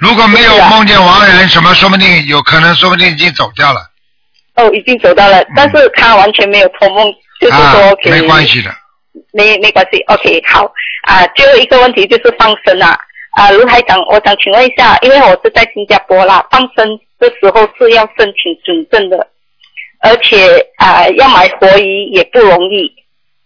[0.00, 3.80] 如果没有梦见亡人，什么说不定有可能，说不定已经走掉了。
[4.54, 7.04] 哦，已经走掉了，但是他完全没有托梦，
[7.40, 7.98] 就是说。
[8.10, 8.70] 没关系的。
[9.32, 10.64] 没没关系，OK，好
[11.02, 11.26] 啊。
[11.34, 12.98] 最后一个问题就是放生啊
[13.32, 19.28] 啊，卢台长，我想请问一下，因为我是在新加坡啦，放生的时候是要申请准证的，
[20.00, 22.90] 而且啊，要买活鱼也不容易。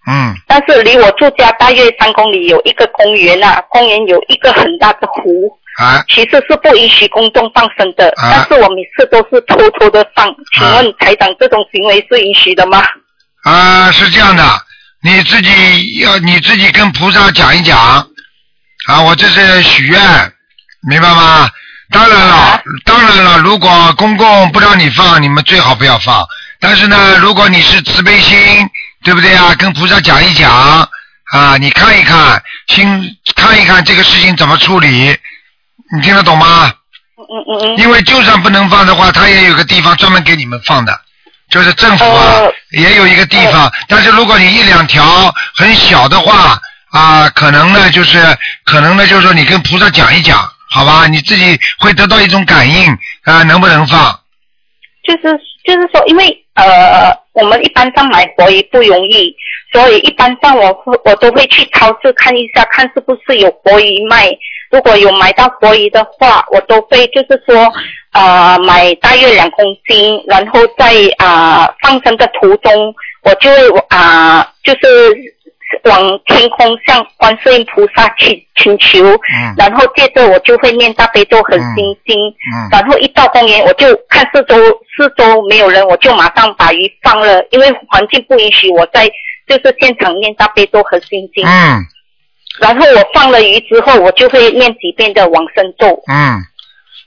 [0.07, 12.82] 嗯，但是离我住家大约三公里有一个公园啊，公园有一个很大的湖，啊，其实是不允许公众放生的，但是我每次都是偷偷的放，请问台长这种行为是允许的吗？
[13.45, 14.62] 啊，是这样的，
[15.03, 17.78] 你自己要你自己跟菩萨讲一讲，
[18.86, 20.32] 啊，我这是许愿，
[20.88, 21.49] 明白吗？
[21.90, 26.26] 当然了，当然了，如果公公不让你放，你们最好不要放，
[26.59, 28.68] 但是呢，如果你是慈悲心。
[29.05, 29.55] 对不对啊？
[29.59, 35.14] 跟菩萨讲一讲啊，你看一看，心看一看这个事情怎么处理。
[35.95, 36.72] 你听得懂吗？
[37.18, 37.76] 嗯嗯嗯。
[37.76, 40.99] 因为就算不能放的话，他也有个地方专门给你们放的，
[41.55, 43.70] 就是政府啊、呃也有一个地方。
[43.88, 46.59] 但是如果你一两条很小的话
[46.90, 48.18] 啊，可能呢就是
[48.64, 50.36] 可能呢就是说你跟菩萨讲一讲，
[50.68, 51.07] 好吧？
[51.07, 52.90] 你自己会得到一种感应
[53.22, 54.18] 啊，能不能放？
[55.07, 59.32] 就是就是说，因为呃，我们一般上买活鱼不容易，
[59.72, 64.28] 所以一般上我会我都会去超市看一下，看是不是有活鱼卖。
[64.74, 67.72] 如果有买到活鱼的话，我都会就是说
[68.12, 75.16] 呃买大约两公斤，然后在啊、放生的途中，我就会啊、就是
[75.84, 79.54] 往天空向观世音菩萨去请求，嗯。
[79.56, 82.66] 然后接着我就会念大悲咒和心经，嗯。
[82.72, 84.56] 然后一到公园我就看四周
[84.96, 89.08] 四周没有人，我就马上把鱼放了，因为环境不允许我在
[89.46, 91.46] 就是现场念大悲咒和心经。
[91.46, 91.78] 嗯
[92.61, 96.40] 然后我放了鱼之后，我就会念几遍的往生咒，嗯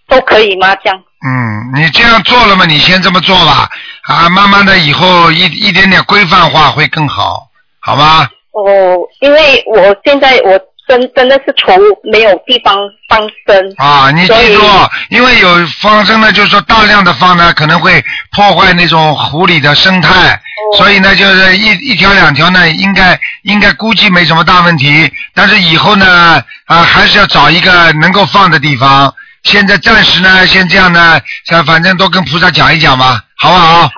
[0.08, 0.74] 都可以吗？
[0.78, 1.04] 这样？
[1.26, 2.66] 嗯，你这样做了嘛？
[2.66, 3.70] 你先这么做吧，
[4.04, 7.48] 啊，慢慢的以后一一点点规范化会更好，
[7.80, 8.30] 好吗？
[8.52, 11.74] 哦，因为我现在我真真的是愁
[12.12, 12.76] 没有地方
[13.10, 13.74] 放生。
[13.78, 14.62] 啊，你记住，
[15.10, 15.50] 因为有
[15.82, 29.14] 放生呢，就是说大量的放呢，可能会破坏那种湖里的生态，哦所以呢，就是一一条两条呢，应该应该估计没什么大问题，但是以后呢，啊，还是要找一个能够放的地方。
[29.44, 33.82] 现在暂时呢，先这样呢，像反正都跟菩萨讲一讲吧，好不好？
[33.88, 33.92] 好，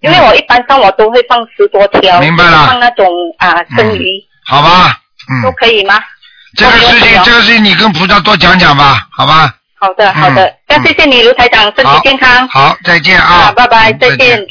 [0.00, 3.06] 因为我一般上我都会放十多条，明白了放那种
[3.38, 4.04] 啊生鱼、
[4.46, 4.98] 好吧，
[5.30, 5.94] 嗯都嗯，可以吗？
[6.56, 9.54] 这个事情，这个事情你跟菩萨多讲讲吧，好吧？
[9.80, 12.46] 好的，好的嗯，那谢谢你卢台长，身体健康。
[12.48, 14.46] 好，再见啊啊，拜拜，嗯再见。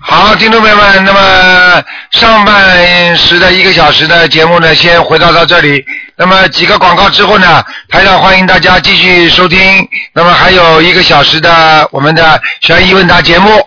[0.00, 5.84] 好，听众朋友们，那么上半时的一个小时的节目呢，先回到到这里。
[6.16, 9.88] 那么几个广告之后呢，台长欢迎大家继续收听。
[10.12, 13.66] 那么还有一个小时的我们的悬疑问答节目。